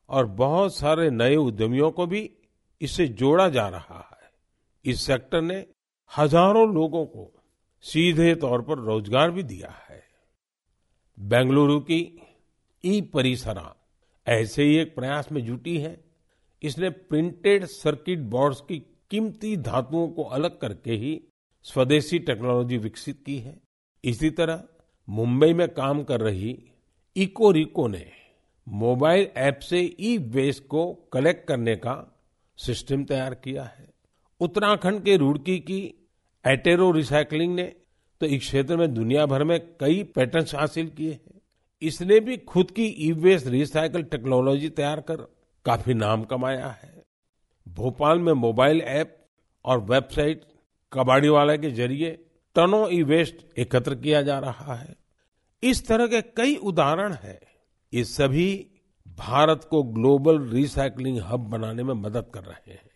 और 0.08 0.26
बहुत 0.26 0.76
सारे 0.76 1.10
नए 1.10 1.36
उद्यमियों 1.36 1.90
को 1.90 2.06
भी 2.06 2.30
इससे 2.80 3.06
जोड़ा 3.08 3.48
जा 3.48 3.68
रहा 3.68 3.98
है। 4.12 4.30
इस 4.84 5.06
सेक्टर 5.06 5.42
ने 5.42 5.64
हज़ारों 6.10 6.68
लोगों 6.74 7.04
को 7.06 7.32
सीधे 7.86 8.34
तौर 8.34 8.62
पर 8.62 8.78
रोज़गार 8.78 9.30
भी 9.30 9.42
दिया 9.42 9.70
है। 9.88 10.02
बेंगलुरु 11.18 11.78
की 11.80 12.00
ई 12.84 13.00
परिसरा 13.14 13.74
ऐसे 14.26 14.64
ही 14.64 14.76
एक 14.76 14.94
प्रयास 14.94 15.28
में 15.32 15.44
जुटी 15.44 15.76
है। 15.78 15.98
इसने 16.62 16.90
प्रिंटेड 16.90 17.64
सर्किट 17.66 18.18
बोर्ड्स 18.30 18.60
की 18.60 18.78
कीमती 19.10 19.56
धातुओं 19.56 20.08
को 20.08 20.22
अलग 20.22 20.58
करके 20.58 20.92
ही 20.92 21.20
स्वदेशी 21.64 22.18
टेक्नोलॉजी 22.20 22.76
विकसित 22.78 23.22
की 23.26 23.38
है। 23.38 23.56
इसी 24.04 24.30
तरह 24.30 24.62
मुंबई 25.08 25.52
में 25.54 25.68
काम 25.68 26.02
कर 26.04 26.20
रही 26.20 26.58
इको 27.16 27.50
रिको 27.50 27.86
ने 27.88 28.04
मोबाइल 28.66 29.28
ऐप 29.36 29.58
से 29.58 29.80
ई 30.00 30.16
वेस्ट 30.18 30.66
को 30.66 30.92
कलेक्ट 31.12 31.46
करने 31.48 31.76
का 31.76 31.94
सिस्टम 32.58 33.04
तैयार 33.04 33.34
किया 33.34 33.64
है। 33.64 33.88
उत्तराखंड 34.40 35.02
के 35.04 35.16
रुड़की 35.16 35.58
की 35.60 35.80
एटेरो 36.46 36.90
रिसाइकलिंग 36.90 37.54
ने 37.54 37.72
तो 38.20 38.26
इस 38.26 38.40
क्षेत्र 38.40 38.76
में 38.76 38.94
दुनिया 38.94 39.26
भर 39.26 39.44
में 39.44 39.60
कई 39.80 40.02
पैटर्न्स 40.02 40.54
हासिल 40.54 40.88
किए 40.88 41.12
हैं। 41.12 41.40
इसने 41.82 42.20
भी 42.20 42.36
खुद 42.36 42.70
की 42.70 42.84
ई 42.84 43.12
वेस्ट 43.12 43.46
रिसाइकल 43.46 44.02
टेक्नोलॉजी 44.02 44.68
तैयार 44.68 45.00
कर 45.00 45.16
काफ़ी 45.64 45.94
नाम 45.94 46.24
कमाया 46.24 46.68
है। 46.68 47.04
भोपाल 47.68 48.18
में 48.18 48.32
मोबाइल 48.32 48.80
ऐप 48.80 49.26
और 49.64 49.80
वेबसाइट 49.80 50.44
कबाड़ी 50.92 51.28
वाला 51.28 51.56
के 51.56 51.70
ज़रिए 51.70 52.10
टनों 52.54 52.90
ई 52.90 53.02
वेस्ट 53.02 53.58
एकत्र 53.58 53.94
किया 53.94 54.22
जा 54.22 54.38
रहा 54.38 54.74
है। 54.74 54.96
इस 55.62 55.86
तरह 55.86 56.06
के 56.06 56.20
कई 56.22 56.56
उदाहरण 56.56 57.12
हैं। 57.12 57.40
ये 57.94 58.04
सभी 58.04 58.66
भारत 59.08 59.66
को 59.70 59.82
ग्लोबल 59.82 60.42
रिसाइकलिंग 60.48 61.20
हब 61.20 61.40
बनाने 61.40 61.82
में 61.82 61.94
मदद 61.94 62.30
कर 62.34 62.44
रहे 62.44 62.72
हैं। 62.72 62.90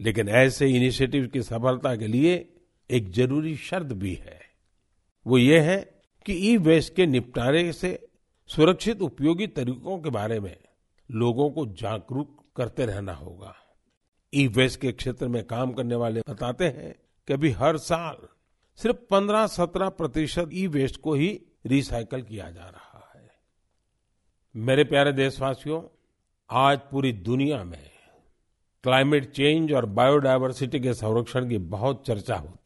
लेकिन 0.00 0.28
ऐसे 0.28 0.68
इनिशिएटिव 0.68 1.26
की 1.26 1.42
सफलता 1.42 1.96
के 1.96 2.06
लिए 2.06 2.52
एक 2.90 3.10
ज़रूरी 3.10 3.56
शर्त 3.56 3.86
भी 3.86 4.14
है। 4.14 4.40
वो 5.26 5.38
ये 5.38 5.60
है 5.60 5.76
कि 6.26 6.32
ई 6.32 6.56
वेस्ट 6.56 6.94
के 6.94 7.06
निपटारे 7.06 7.72
से 7.72 8.08
सुरक्षित 8.46 9.02
उपयोगी 9.02 9.46
तरीकों 9.46 9.98
के 9.98 10.10
बारे 10.10 10.40
में 10.40 10.56
लोगों 11.10 11.50
को 11.50 11.66
जागरूक 11.66 12.44
करते 12.56 12.86
रहना 12.86 13.12
होगा। 13.12 13.54
ई 14.34 14.46
वेस्ट 14.46 14.80
के 14.80 14.92
क्षेत्र 14.92 15.28
में 15.28 15.44
काम 15.44 15.72
करने 15.72 15.94
वाले 15.94 16.20
बताते 16.20 16.64
हैं 16.64 16.94
कि 17.28 17.32
अभी 17.32 17.50
हर 17.50 17.76
साल 17.76 18.16
सिर्फ़ 18.76 18.96
15-17 18.96 19.88
प्रतिशत 19.88 20.50
ई 20.52 20.66
वेस्ट 20.66 21.00
को 21.00 21.14
ही 21.14 21.42
रिसाइकल 21.66 22.22
किया 22.22 22.50
जा 22.50 22.64
रहा 22.64 23.12
है। 23.14 23.30
मेरे 24.56 24.84
प्यारे 24.84 25.12
देशवासियों, 25.12 25.82
आज 26.50 26.78
पूरी 26.90 27.12
दुनिया 27.12 27.64
में 27.64 27.90
क्लाइमेट 28.82 29.30
चेंज 29.32 29.72
और 29.72 29.86
बायोडायवर्सिटी 29.86 30.80
के 30.80 30.94
संरक्षण 30.94 31.48
की 31.48 31.58
बहुत 31.58 32.06
चर्चा 32.06 32.36
होती 32.36 32.65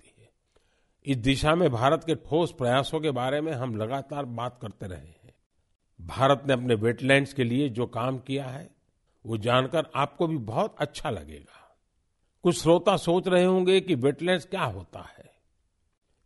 इस 1.06 1.16
दिशा 1.16 1.54
में 1.54 1.70
भारत 1.70 2.04
के 2.04 2.14
ठोस 2.14 2.52
प्रयासों 2.52 3.00
के 3.00 3.10
बारे 3.10 3.40
में 3.40 3.52
हम 3.52 3.76
लगातार 3.76 4.24
बात 4.24 4.58
करते 4.62 4.86
रहे 4.86 4.98
हैं। 4.98 5.34
भारत 6.00 6.42
ने 6.46 6.52
अपने 6.52 6.74
वेटलैंड्स 6.74 7.32
के 7.32 7.44
लिए 7.44 7.68
जो 7.68 7.86
काम 7.86 8.18
किया 8.18 8.46
है, 8.46 8.70
वो 9.24 9.36
जानकर 9.36 9.90
आपको 9.94 10.26
भी 10.26 10.36
बहुत 10.36 10.76
अच्छा 10.78 11.10
लगेगा। 11.10 11.76
कुछ 12.42 12.62
श्रोता 12.62 12.96
सोच 12.96 13.28
रहे 13.28 13.44
होंगे 13.44 13.80
कि 13.80 13.94
वेटलैंड्स 13.94 14.44
क्या 14.44 14.62
होता 14.62 15.00
है। 15.18 15.30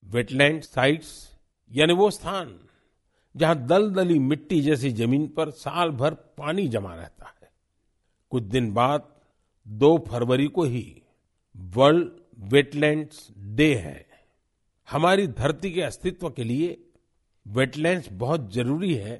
वेटलैंड 0.04 0.62
साइट्स, 0.62 1.38
यानी 1.70 1.92
वो 1.92 2.10
स्थान, 2.10 2.58
जहाँ 3.36 3.66
दलदली 3.66 4.18
मिट्टी 4.18 4.60
जैसी 4.60 4.90
ज़मीन 4.90 5.26
पर 5.28 5.50
साल 5.50 5.90
भर 5.90 6.14
पानी 6.14 6.68
जमा 6.68 6.94
रहता 6.94 7.34
है। 7.42 7.50
कुछ 8.30 8.42
दिन 8.42 8.72
बाद 8.72 9.08
2 9.68 9.98
फरवरी 9.98 10.46
को 10.46 10.62
ही 10.62 11.02
वर्ल्ड 11.56 12.10
वेटलैंड्स 12.52 13.28
डे 13.38 13.74
है। 13.74 14.13
हमारी 14.88 15.26
धरती 15.28 15.70
के 15.70 15.82
अस्तित्व 15.82 16.28
के 16.30 16.44
लिए 16.44 16.76
वेटलैंड्स 17.46 18.08
बहुत 18.12 18.52
ज़रूरी 18.54 18.94
है, 18.94 19.16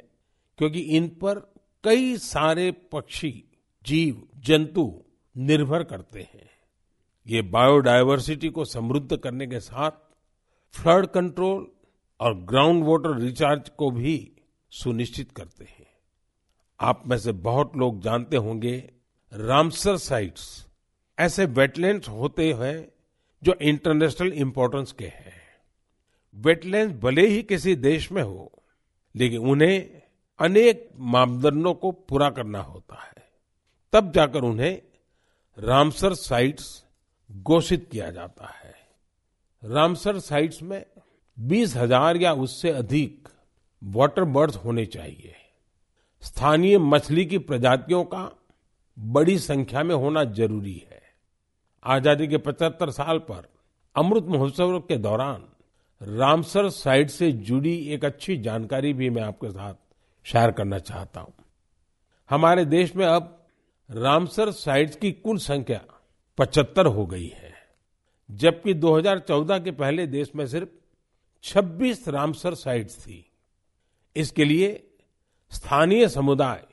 क्योंकि 0.59 0.81
इन 0.97 1.09
पर 1.23 1.39
कई 1.85 2.17
सारे 2.17 2.71
पक्षी, 2.93 3.33
जीव, 3.87 4.23
जंतु 4.39 5.05
निर्भर 5.37 5.85
करते 5.85 6.21
हैं। 6.21 6.49
ये 7.27 7.43
बायोडायवर्सिटी 7.43 8.49
को 8.49 8.65
समृद्ध 8.65 9.17
करने 9.17 9.47
के 9.47 9.61
साथ 9.61 9.91
फ्लड 10.75 11.07
कंट्रोल 11.07 11.67
और 12.21 12.35
ग्राउंड 12.45 12.85
वाटर 12.85 13.19
रिचार्ज 13.19 13.69
को 13.69 13.91
भी 13.91 14.17
सुनिश्चित 14.73 15.31
करते 15.33 15.65
हैं। 15.65 15.87
आप 16.81 17.03
में 17.07 17.17
से 17.19 17.33
बहुत 17.33 17.77
लोग 17.77 18.01
जानते 18.03 18.37
होंगे, 18.37 18.77
रामसर 19.33 19.97
साइट्स 19.99 20.67
ऐसे 21.19 21.45
वेटलैंड्स 21.47 22.09
होते 22.09 22.53
हैं 22.53 22.77
जो 23.43 23.55
इंटरनेशनल 23.63 24.33
इंपॉर्टेंस 24.33 24.93
के 24.93 25.07
हैं। 25.07 25.34
वेटलैंड्स 26.35 26.95
भले 27.01 27.27
ही 27.27 27.43
किसी 27.43 27.75
देश 27.77 28.11
में 28.13 28.23
हो, 28.23 28.51
लेकिन 29.15 29.41
उन्हें 29.41 30.03
अनेक 30.41 30.89
मापदंडों 30.99 31.75
को 31.75 31.91
पूरा 31.93 32.31
करना 32.31 32.61
होता 32.61 32.97
है। 32.97 33.23
तब 33.93 34.13
जाकर 34.13 34.45
उन्हें 34.45 34.81
रामसर 35.59 36.15
साइट्स 36.15 36.85
घोषित 37.31 37.89
किया 37.93 38.11
जाता 38.11 38.47
है। 38.55 38.75
रामसर 39.63 40.19
साइट्स 40.19 40.63
में 40.63 40.85
बीस 41.39 41.77
हज़ार 41.77 42.17
या 42.17 42.33
उससे 42.33 42.71
अधिक 42.71 43.29
वाटर 43.83 44.25
बर्ड्स 44.25 44.57
होने 44.57 44.87
चाहिए। 44.87 45.35
स्थानीय 46.23 46.79
मछली 46.79 47.25
की 47.25 47.39
प्रजातियों 47.39 48.05
का 48.05 48.31
बड़ी 48.97 49.39
संख्या 49.39 49.83
में 49.83 49.95
होना 49.95 50.25
ज़रूरी 50.25 50.77
है। 50.91 51.03
आज़ादी 51.83 52.29
के 52.29 52.39
75 52.39 52.91
साल 52.91 53.19
पर 53.21 53.49
अमृत 53.97 54.25
महोत्सव 54.25 54.79
के 54.79 54.97
दौरान 54.99 55.45
रामसर 56.05 56.69
साइट 56.69 57.11
से 57.11 57.33
जुड़ी 57.33 57.77
एक 57.89 58.05
अच्छी 58.05 58.37
जानकारी 58.37 58.93
भी 58.93 59.11
मैं 59.11 59.23
आपके 59.23 59.51
साथ 59.51 59.75
शेयर 60.25 60.51
करना 60.51 60.79
चाहता 60.79 61.21
हूँ। 61.21 61.35
हमारे 62.31 62.65
देश 62.65 62.97
में 62.97 63.07
अब 63.07 63.47
रामसर 63.91 64.51
साइट्स 64.51 64.97
की 64.97 65.13
कुल 65.13 65.39
संख्या 65.39 65.81
75 66.39 66.87
हो 66.87 67.07
गई 67.07 67.27
है, 67.27 67.53
जबकि 68.31 68.75
2014 68.75 69.59
के 69.59 69.71
पहले 69.71 70.07
देश 70.07 70.33
में 70.37 70.47
सिर्फ़ 70.47 70.69
26 71.43 72.09
रामसर 72.09 72.55
साइट्स 72.55 72.99
थी। 72.99 73.31
इसके 74.17 74.45
लिए 74.45 74.91
स्थानीय 75.51 76.09
समुदाय 76.09 76.65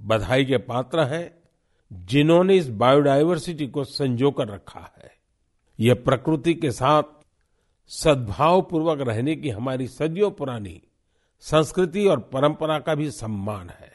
बधाई 0.00 0.44
के 0.44 0.56
पात्र 0.56 1.00
हैं, 1.00 1.38
जिन्होंने 1.92 2.56
इस 2.56 2.68
बायोडायवर्सिटी 2.68 3.66
को 3.66 3.84
संजो 3.84 4.30
कर 4.30 4.48
रखा 4.48 4.92
है। 4.98 5.14
यह 5.80 5.94
प्रकृति 5.94 6.54
के 6.54 6.70
साथ 6.70 7.02
सद्भाव 7.88 8.62
पूर्वक 8.62 9.00
रहने 9.00 9.36
की 9.36 9.50
हमारी 9.50 9.86
सदियों 9.86 10.30
पुरानी 10.30 10.82
संस्कृति 11.40 12.06
और 12.06 12.20
परंपरा 12.20 12.78
का 12.78 12.94
भी 12.94 13.10
सम्मान 13.10 13.70
है। 13.70 13.92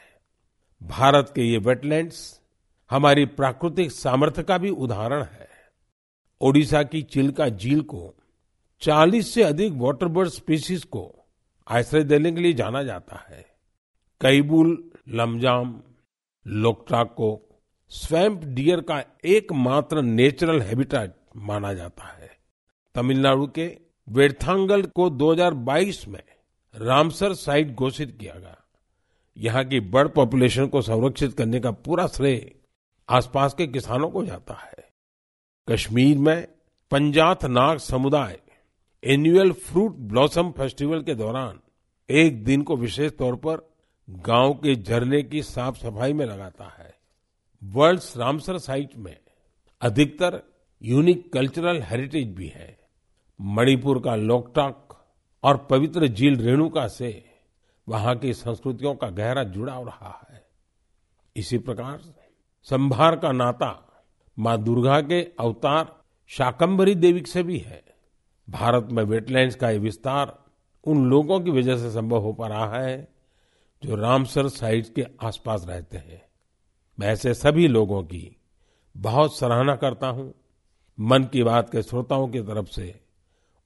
भारत 0.82 1.32
के 1.34 1.42
ये 1.42 1.58
वेटलैंड्स 1.58 2.40
हमारी 2.90 3.24
प्राकृतिक 3.24 3.92
सामर्थ्य 3.92 4.42
का 4.42 4.58
भी 4.58 4.70
उदाहरण 4.70 5.22
है। 5.22 5.48
ओडिशा 6.40 6.82
की 6.82 7.02
चिल्का 7.02 7.48
झील 7.48 7.80
को 7.80 8.14
40 8.80 9.34
से 9.34 9.42
अधिक 9.42 9.72
वाटर 9.72 10.06
बर्ड 10.06 10.28
स्पीसीज 10.28 10.84
को 10.84 11.14
आश्रय 11.68 12.04
देने 12.04 12.32
के 12.32 12.40
लिए 12.40 12.52
जाना 12.52 12.82
जाता 12.82 13.26
है। 13.28 13.46
कैबुल, 14.20 14.90
लमजाम, 15.08 15.82
लोकटाक 16.46 17.06
को 17.06 17.48
स्वैम्प 17.88 18.44
डियर 18.44 18.80
का 18.80 19.04
एकमात्र 19.24 20.02
नेचुरल 20.02 20.60
हैबिटेट 20.60 21.14
माना 21.36 21.74
जाता 21.74 22.04
है। 22.04 22.30
तमिलनाडु 22.94 23.46
के 23.46 23.81
वेर्थांगल 24.08 24.82
को 24.82 25.10
2022 25.10 26.08
में 26.08 26.22
रामसर 26.74 27.34
साइट 27.34 27.74
घोषित 27.74 28.16
किया 28.20 28.34
गया। 28.34 28.56
यहाँ 29.36 29.64
की 29.64 29.80
बर्ड 29.80 30.08
पॉपुलेशन 30.08 30.66
को 30.66 30.82
संरक्षित 30.82 31.32
करने 31.32 31.60
का 31.60 31.70
पूरा 31.70 32.06
श्रेय 32.06 32.54
आसपास 33.08 33.54
के 33.54 33.66
किसानों 33.66 34.10
को 34.10 34.24
जाता 34.24 34.54
है। 34.54 34.90
कश्मीर 35.68 36.18
में 36.18 36.48
पंजाथ 36.90 37.44
नाग 37.44 37.78
समुदाय 37.78 38.38
एनुअल 39.04 39.52
फ्रूट 39.52 39.96
ब्लॉसम 39.96 40.50
फेस्टिवल 40.50 41.02
के 41.02 41.14
दौरान 41.14 41.60
एक 42.10 42.44
दिन 42.44 42.62
को 42.62 42.76
विशेष 42.76 43.12
तौर 43.12 43.36
पर 43.36 43.74
गाँव 44.10 44.54
के 44.54 44.74
झरने 44.76 45.22
की 45.22 45.42
साफ़ 45.42 45.78
सफ़ाई 45.78 46.12
में 46.12 46.26
लगाता 46.26 46.64
है। 46.78 46.94
वर्ल्ड 47.64 48.00
रामसर 48.16 48.58
साइट 48.58 48.96
में 48.96 49.16
अधिकतर 49.80 50.42
यूनिक 50.82 51.32
कल्चरल 51.32 51.82
हेरिटेज 51.82 52.28
भी 52.28 52.48
है। 52.48 52.81
मणिपुर 53.40 54.00
का 54.00 54.14
लोकटाक 54.16 54.88
और 55.42 55.56
पवित्र 55.70 56.06
झील 56.06 56.36
रेणुका 56.36 56.86
से 56.88 57.24
वहाँ 57.88 58.14
की 58.16 58.32
संस्कृतियों 58.34 58.94
का 58.94 59.08
गहरा 59.08 59.42
जुड़ाव 59.44 59.86
रहा 59.86 60.28
है। 60.30 60.44
इसी 61.36 61.58
प्रकार 61.58 62.00
संभार 62.62 63.16
का 63.16 63.32
नाता 63.32 63.88
माँ 64.38 64.56
दुर्गा 64.58 65.00
के 65.00 65.22
अवतार 65.40 65.94
शाकंभरी 66.30 66.94
देवी 66.94 67.22
से 67.26 67.42
भी 67.42 67.58
है। 67.58 67.82
भारत 68.48 68.88
में 68.92 69.02
वेटलैंड्स 69.02 69.54
का 69.54 69.70
ये 69.70 69.78
विस्तार 69.78 70.38
उन 70.86 71.04
लोगों 71.06 71.40
की 71.40 71.50
वजह 71.50 71.76
से 71.76 71.90
संभव 71.90 72.18
हो 72.18 72.32
पा 72.32 72.46
रहा 72.46 72.78
है 72.78 73.08
जो 73.82 73.96
रामसर 73.96 74.48
साइट्स 74.48 74.90
के 74.90 75.06
आसपास 75.22 75.66
रहते 75.68 75.96
हैं। 75.96 76.22
मैं 76.98 77.08
ऐसे 77.08 77.34
सभी 77.34 77.68
लोगों 77.68 78.02
की 78.02 78.36
बहुत 78.96 79.38
सराहना 79.38 79.76
करता 79.76 80.06
हूँ। 80.06 80.34
मन 80.98 81.24
की 81.24 81.42
बात 81.42 81.70
के 81.70 81.82
श्रोताओं 81.82 82.28
की 82.28 82.40
तरफ़ 82.40 82.66
से 82.66 83.01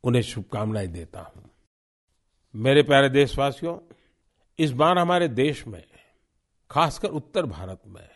उन्हें 0.05 0.23
शुभकामनाएँ 0.23 0.87
देता 0.87 1.21
हूँ। 1.21 1.51
मेरे 2.55 2.83
प्यारे 2.83 3.09
देशवासियों, 3.09 3.79
इस 4.59 4.71
बार 4.73 4.99
हमारे 4.99 5.29
देश 5.29 5.67
में, 5.67 5.85
खासकर 6.71 7.09
उत्तर 7.09 7.47
भारत 7.47 7.81
में, 7.87 8.09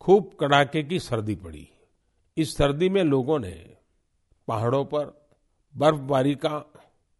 खूब 0.00 0.36
कड़ाके 0.40 0.82
की 0.82 0.98
सर्दी 0.98 1.34
पड़ी। 1.34 1.68
इस 2.36 2.56
सर्दी 2.56 2.88
में 2.88 3.02
लोगों 3.04 3.38
ने 3.38 3.76
पहाड़ों 4.48 4.84
पर 4.84 5.28
बर्फबारी 5.74 6.34
का 6.34 6.64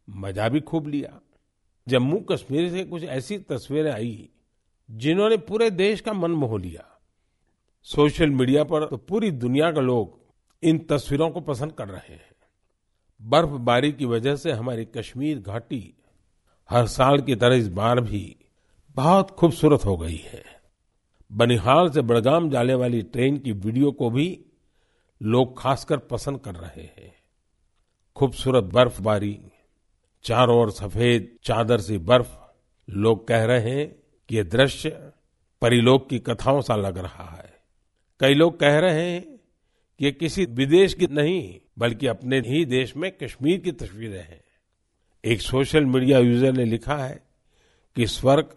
मज़ा 0.08 0.48
भी 0.48 0.60
खूब 0.60 0.86
लिया। 0.86 1.20
जम्मू 1.86 2.20
कश्मीर 2.20 2.70
से 2.70 2.84
कुछ 2.84 3.02
ऐसी 3.02 3.38
तस्वीरें 3.38 3.92
आई, 3.92 4.28
जिन्होंने 4.90 5.36
पूरे 5.36 5.70
देश 5.70 6.00
का 6.00 6.12
मन 6.12 6.30
मोह 6.30 6.58
लिया। 6.60 6.84
सोशल 7.82 8.30
मीडिया 8.30 8.64
पर 8.64 8.86
तो 8.86 8.96
पूरी 8.96 9.30
दुनिया 9.30 9.70
के 9.72 9.80
लोग 9.80 10.18
इन 10.62 10.78
तस्वीरों 10.78 11.30
को 11.30 11.40
पसंद 11.40 11.72
कर 11.72 11.88
रहे 11.88 12.14
हैं। 12.14 12.30
बर्फबारी 13.22 13.92
की 13.92 14.04
वजह 14.04 14.36
से 14.36 14.52
हमारी 14.52 14.84
कश्मीर 14.84 15.38
घाटी 15.38 15.94
हर 16.70 16.86
साल 16.86 17.20
की 17.20 17.34
तरह 17.34 17.54
इस 17.54 17.68
बार 17.68 18.00
भी 18.00 18.36
बहुत 18.94 19.30
खूबसूरत 19.30 19.84
हो 19.84 19.96
गई 19.96 20.16
है। 20.16 20.44
बनिहाल 21.32 21.90
से 21.90 22.00
बड़गाम 22.00 22.50
जाने 22.50 22.74
वाली 22.74 23.02
ट्रेन 23.02 23.38
की 23.38 23.52
वीडियो 23.52 23.92
को 23.92 24.10
भी 24.10 24.44
लोग 25.22 25.60
खासकर 25.60 25.98
पसंद 25.98 26.40
कर 26.40 26.54
रहे 26.54 26.82
हैं। 26.82 27.14
खूबसूरत 28.16 28.64
बर्फबारी, 28.64 29.40
चारों 30.24 30.58
ओर 30.58 30.70
सफ़ेद, 30.70 31.38
चादर 31.44 31.80
सी 31.80 31.98
बर्फ़, 31.98 32.38
लोग 32.90 33.28
कह 33.28 33.44
रहे 33.44 33.70
हैं 33.70 34.02
कि 34.28 34.36
यह 34.36 34.42
दृश्य 34.42 35.12
परिलोक 35.62 36.08
की 36.08 36.18
कथाओं 36.18 36.60
सा 36.60 36.76
लग 36.76 36.98
रहा 36.98 37.24
है। 37.24 37.54
कई 38.20 38.34
लोग 38.34 38.60
कह 38.60 38.78
रहे 38.78 39.10
हैं 39.10 39.37
ये 40.00 40.10
किसी 40.12 40.44
विदेश 40.46 40.94
की 40.94 41.06
नहीं, 41.06 41.58
बल्कि 41.78 42.06
अपने 42.06 42.38
ही 42.40 42.64
देश 42.66 42.96
में 42.96 43.10
कश्मीर 43.18 43.58
की 43.60 43.72
तस्वीरें 43.72 44.20
हैं। 44.20 44.40
एक 45.24 45.40
सोशल 45.42 45.84
मीडिया 45.86 46.18
यूज़र 46.18 46.52
ने 46.52 46.64
लिखा 46.64 46.96
है 46.96 47.20
कि 47.96 48.06
स्वर्ग 48.06 48.54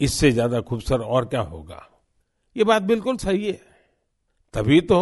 इससे 0.00 0.30
ज़्यादा 0.32 0.60
खूबसूरत 0.60 1.00
और 1.00 1.24
क्या 1.24 1.40
होगा। 1.42 1.82
ये 2.56 2.64
बात 2.64 2.82
बिल्कुल 2.82 3.16
सही 3.16 3.46
है। 3.46 3.60
तभी 4.54 4.80
तो 4.82 4.98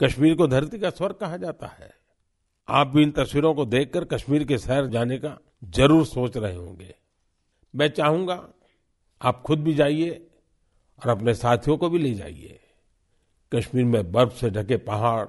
कश्मीर 0.00 0.34
को 0.34 0.46
धरती 0.46 0.78
का 0.78 0.90
स्वर्ग 0.90 1.16
कहा 1.16 1.36
जाता 1.36 1.66
है। 1.68 1.90
आप 2.68 2.86
भी 2.86 3.02
इन 3.02 3.10
तस्वीरों 3.10 3.54
को 3.54 3.64
देखकर 3.66 4.04
कश्मीर 4.04 4.44
के 4.44 4.58
शहर 4.58 4.86
जाने 4.86 5.18
का 5.18 5.36
ज़रूर 5.66 6.04
सोच 6.06 6.36
रहे 6.36 6.54
होंगे। 6.54 6.94
मैं 7.74 7.88
चाहूँगा 7.88 8.48
आप 9.20 9.42
खुद 9.42 9.58
भी 9.58 9.74
जाइए 9.74 10.10
और 11.02 11.08
अपने 11.08 11.34
साथियों 11.34 11.76
को 11.76 11.88
भी 11.90 11.98
ले 11.98 12.14
जाइए। 12.14 12.58
कश्मीर 13.52 13.84
में 13.84 14.12
बर्फ़ 14.12 14.34
से 14.34 14.50
ढके 14.50 14.76
पहाड़, 14.76 15.24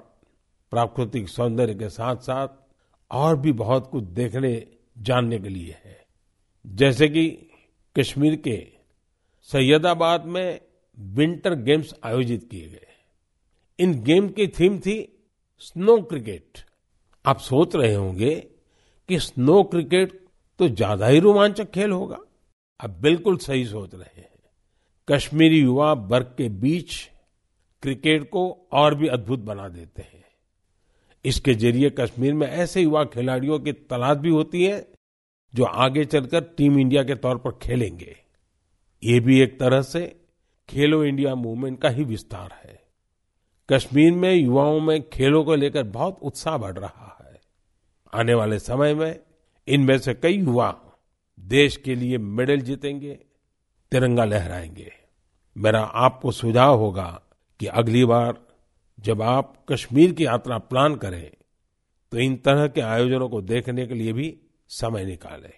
प्राकृतिक 0.71 1.29
सौंदर्य 1.29 1.73
के 1.75 1.89
साथ 1.89 2.15
साथ 2.15 2.47
और 3.11 3.35
भी 3.39 3.51
बहुत 3.51 3.89
कुछ 3.91 4.03
देखने, 4.03 4.67
जानने 4.97 5.39
के 5.39 5.49
लिए 5.49 5.75
है। 5.85 5.99
जैसे 6.65 7.07
कि 7.09 7.27
कश्मीर 7.95 8.35
के 8.35 8.57
सैयदाबाद 9.49 10.25
में 10.25 10.59
विंटर 10.97 11.55
गेम्स 11.55 11.93
आयोजित 12.05 12.47
किए 12.51 12.67
गए। 12.67 12.87
इन 13.79 14.01
गेम 14.03 14.27
की 14.29 14.47
थीम 14.49 14.79
थी 14.79 14.97
स्नो 15.59 15.97
क्रिकेट। 16.01 16.65
आप 17.25 17.39
सोच 17.39 17.75
रहे 17.75 17.93
होंगे 17.93 18.35
कि 19.09 19.19
स्नो 19.19 19.61
क्रिकेट 19.63 20.19
तो 20.59 20.67
ज़्यादा 20.67 21.07
ही 21.07 21.19
रोमांचक 21.19 21.71
खेल 21.71 21.91
होगा। 21.91 22.17
आप 22.79 22.89
बिल्कुल 22.89 23.37
सही 23.37 23.65
सोच 23.65 23.95
रहे 23.95 24.21
हैं। 24.21 24.29
कश्मीरी 25.07 25.59
युवा 25.59 25.93
बर्फ़ 25.95 26.27
के 26.27 26.49
बीच 26.49 26.93
क्रिकेट 27.81 28.29
को 28.29 28.67
और 28.71 28.95
भी 28.95 29.07
अद्भुत 29.07 29.39
बना 29.39 29.69
देते 29.69 30.01
हैं। 30.01 30.23
इसके 31.25 31.53
ज़रिए 31.53 31.89
कश्मीर 31.89 32.33
में 32.33 32.47
ऐसे 32.47 32.81
युवा 32.81 33.03
खिलाड़ियों 33.03 33.59
की 33.59 33.71
तलाश 33.73 34.17
भी 34.17 34.29
होती 34.29 34.63
है, 34.63 34.87
जो 35.55 35.63
आगे 35.63 36.05
चलकर 36.05 36.41
टीम 36.41 36.79
इंडिया 36.79 37.03
के 37.03 37.15
तौर 37.15 37.37
पर 37.37 37.51
खेलेंगे। 37.51 38.17
ये 39.03 39.19
भी 39.19 39.41
एक 39.41 39.59
तरह 39.59 39.81
से 39.81 40.21
खेलो 40.69 41.03
इंडिया 41.03 41.35
मूवमेंट 41.35 41.81
का 41.81 41.89
ही 41.89 42.03
विस्तार 42.03 42.61
है। 42.65 42.83
कश्मीर 43.71 44.11
में 44.11 44.33
युवाओं 44.33 44.79
में 44.79 45.09
खेलों 45.09 45.43
को 45.43 45.55
लेकर 45.55 45.83
बहुत 45.83 46.19
उत्साह 46.21 46.57
बढ़ 46.57 46.77
रहा 46.77 47.17
है। 47.23 47.41
आने 48.13 48.33
वाले 48.33 48.59
समय 48.59 48.93
में 48.93 49.19
इनमें 49.67 49.97
से 49.97 50.13
कई 50.13 50.33
युवा 50.33 50.81
देश 51.39 51.77
के 51.77 51.95
लिए 51.95 52.17
मेडल 52.17 52.57
जीतेंगे, 52.57 53.19
तिरंगा 53.91 54.25
लहराएँगे। 54.25 54.91
मेरा 55.57 55.81
आपको 55.81 56.31
सुझाव 56.31 56.77
होगा 56.77 57.21
कि 57.61 57.67
अगली 57.67 58.05
बार 58.05 58.37
जब 58.99 59.21
आप 59.21 59.65
कश्मीर 59.71 60.13
की 60.13 60.25
यात्रा 60.25 60.57
प्लान 60.57 60.95
करें 60.95 61.31
तो 62.11 62.17
इन 62.17 62.35
तरह 62.37 62.67
के 62.67 62.81
आयोजनों 62.81 63.29
को 63.29 63.41
देखने 63.41 63.87
के 63.87 63.93
लिए 63.93 64.13
भी 64.13 64.39
समय 64.69 65.05
निकालें। 65.05 65.53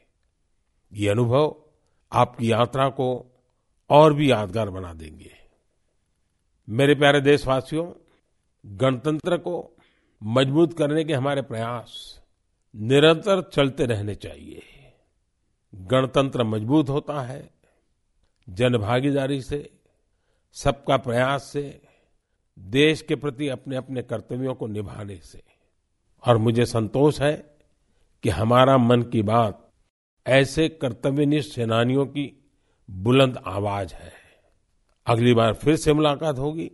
ये 0.93 1.09
अनुभव 1.09 1.55
आपकी 2.11 2.51
यात्रा 2.51 2.89
को 2.89 3.07
और 3.89 4.13
भी 4.13 4.31
यादगार 4.31 4.69
बना 4.69 4.93
देंगे। 4.93 5.31
मेरे 6.69 6.95
प्यारे 6.95 7.21
देशवासियों, 7.21 7.91
गणतंत्र 8.65 9.37
को 9.37 9.77
मज़बूत 10.23 10.77
करने 10.77 11.03
के 11.03 11.13
हमारे 11.13 11.41
प्रयास 11.41 12.19
निरंतर 12.75 13.41
चलते 13.41 13.85
रहने 13.85 14.15
चाहिए। 14.15 14.61
गणतंत्र 15.75 16.43
मज़बूत 16.43 16.89
होता 16.89 17.21
है। 17.21 17.49
जनभागीदारी 18.49 19.41
से, 19.41 19.69
सबका 20.53 20.97
प्रयास 20.97 21.43
से 21.43 21.81
देश 22.59 23.01
के 23.01 23.15
प्रति 23.15 23.47
अपने 23.47 23.75
अपने 23.75 24.01
कर्तव्यों 24.01 24.55
को 24.55 24.67
निभाने 24.67 25.15
से। 25.15 25.43
और 26.27 26.37
मुझे 26.37 26.65
संतोष 26.65 27.21
है 27.21 27.57
कि 28.23 28.29
हमारा 28.29 28.77
मन 28.77 29.01
की 29.01 29.21
बात 29.21 29.69
ऐसे 30.27 30.69
कर्तव्यनिष्ठ 30.69 31.55
सेनानियों 31.55 32.05
की 32.05 32.51
बुलंद 32.89 33.37
आवाज़ 33.45 33.93
है। 33.93 34.13
अगली 35.05 35.33
बार 35.33 35.53
फिर 35.53 35.75
से 35.75 35.93
मुलाकात 35.93 36.39
होगी। 36.39 36.71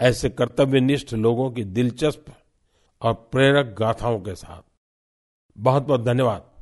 ऐसे 0.00 0.30
कर्तव्यनिष्ठ 0.30 1.14
लोगों 1.14 1.50
की 1.50 1.64
दिलचस्प 1.64 2.24
और 3.02 3.14
प्रेरक 3.14 3.76
गाथाओं 3.78 4.20
के 4.20 4.34
साथ। 4.34 4.62
बहुत 5.58 5.82
बहुत 5.82 6.04
धन्यवाद। 6.04 6.53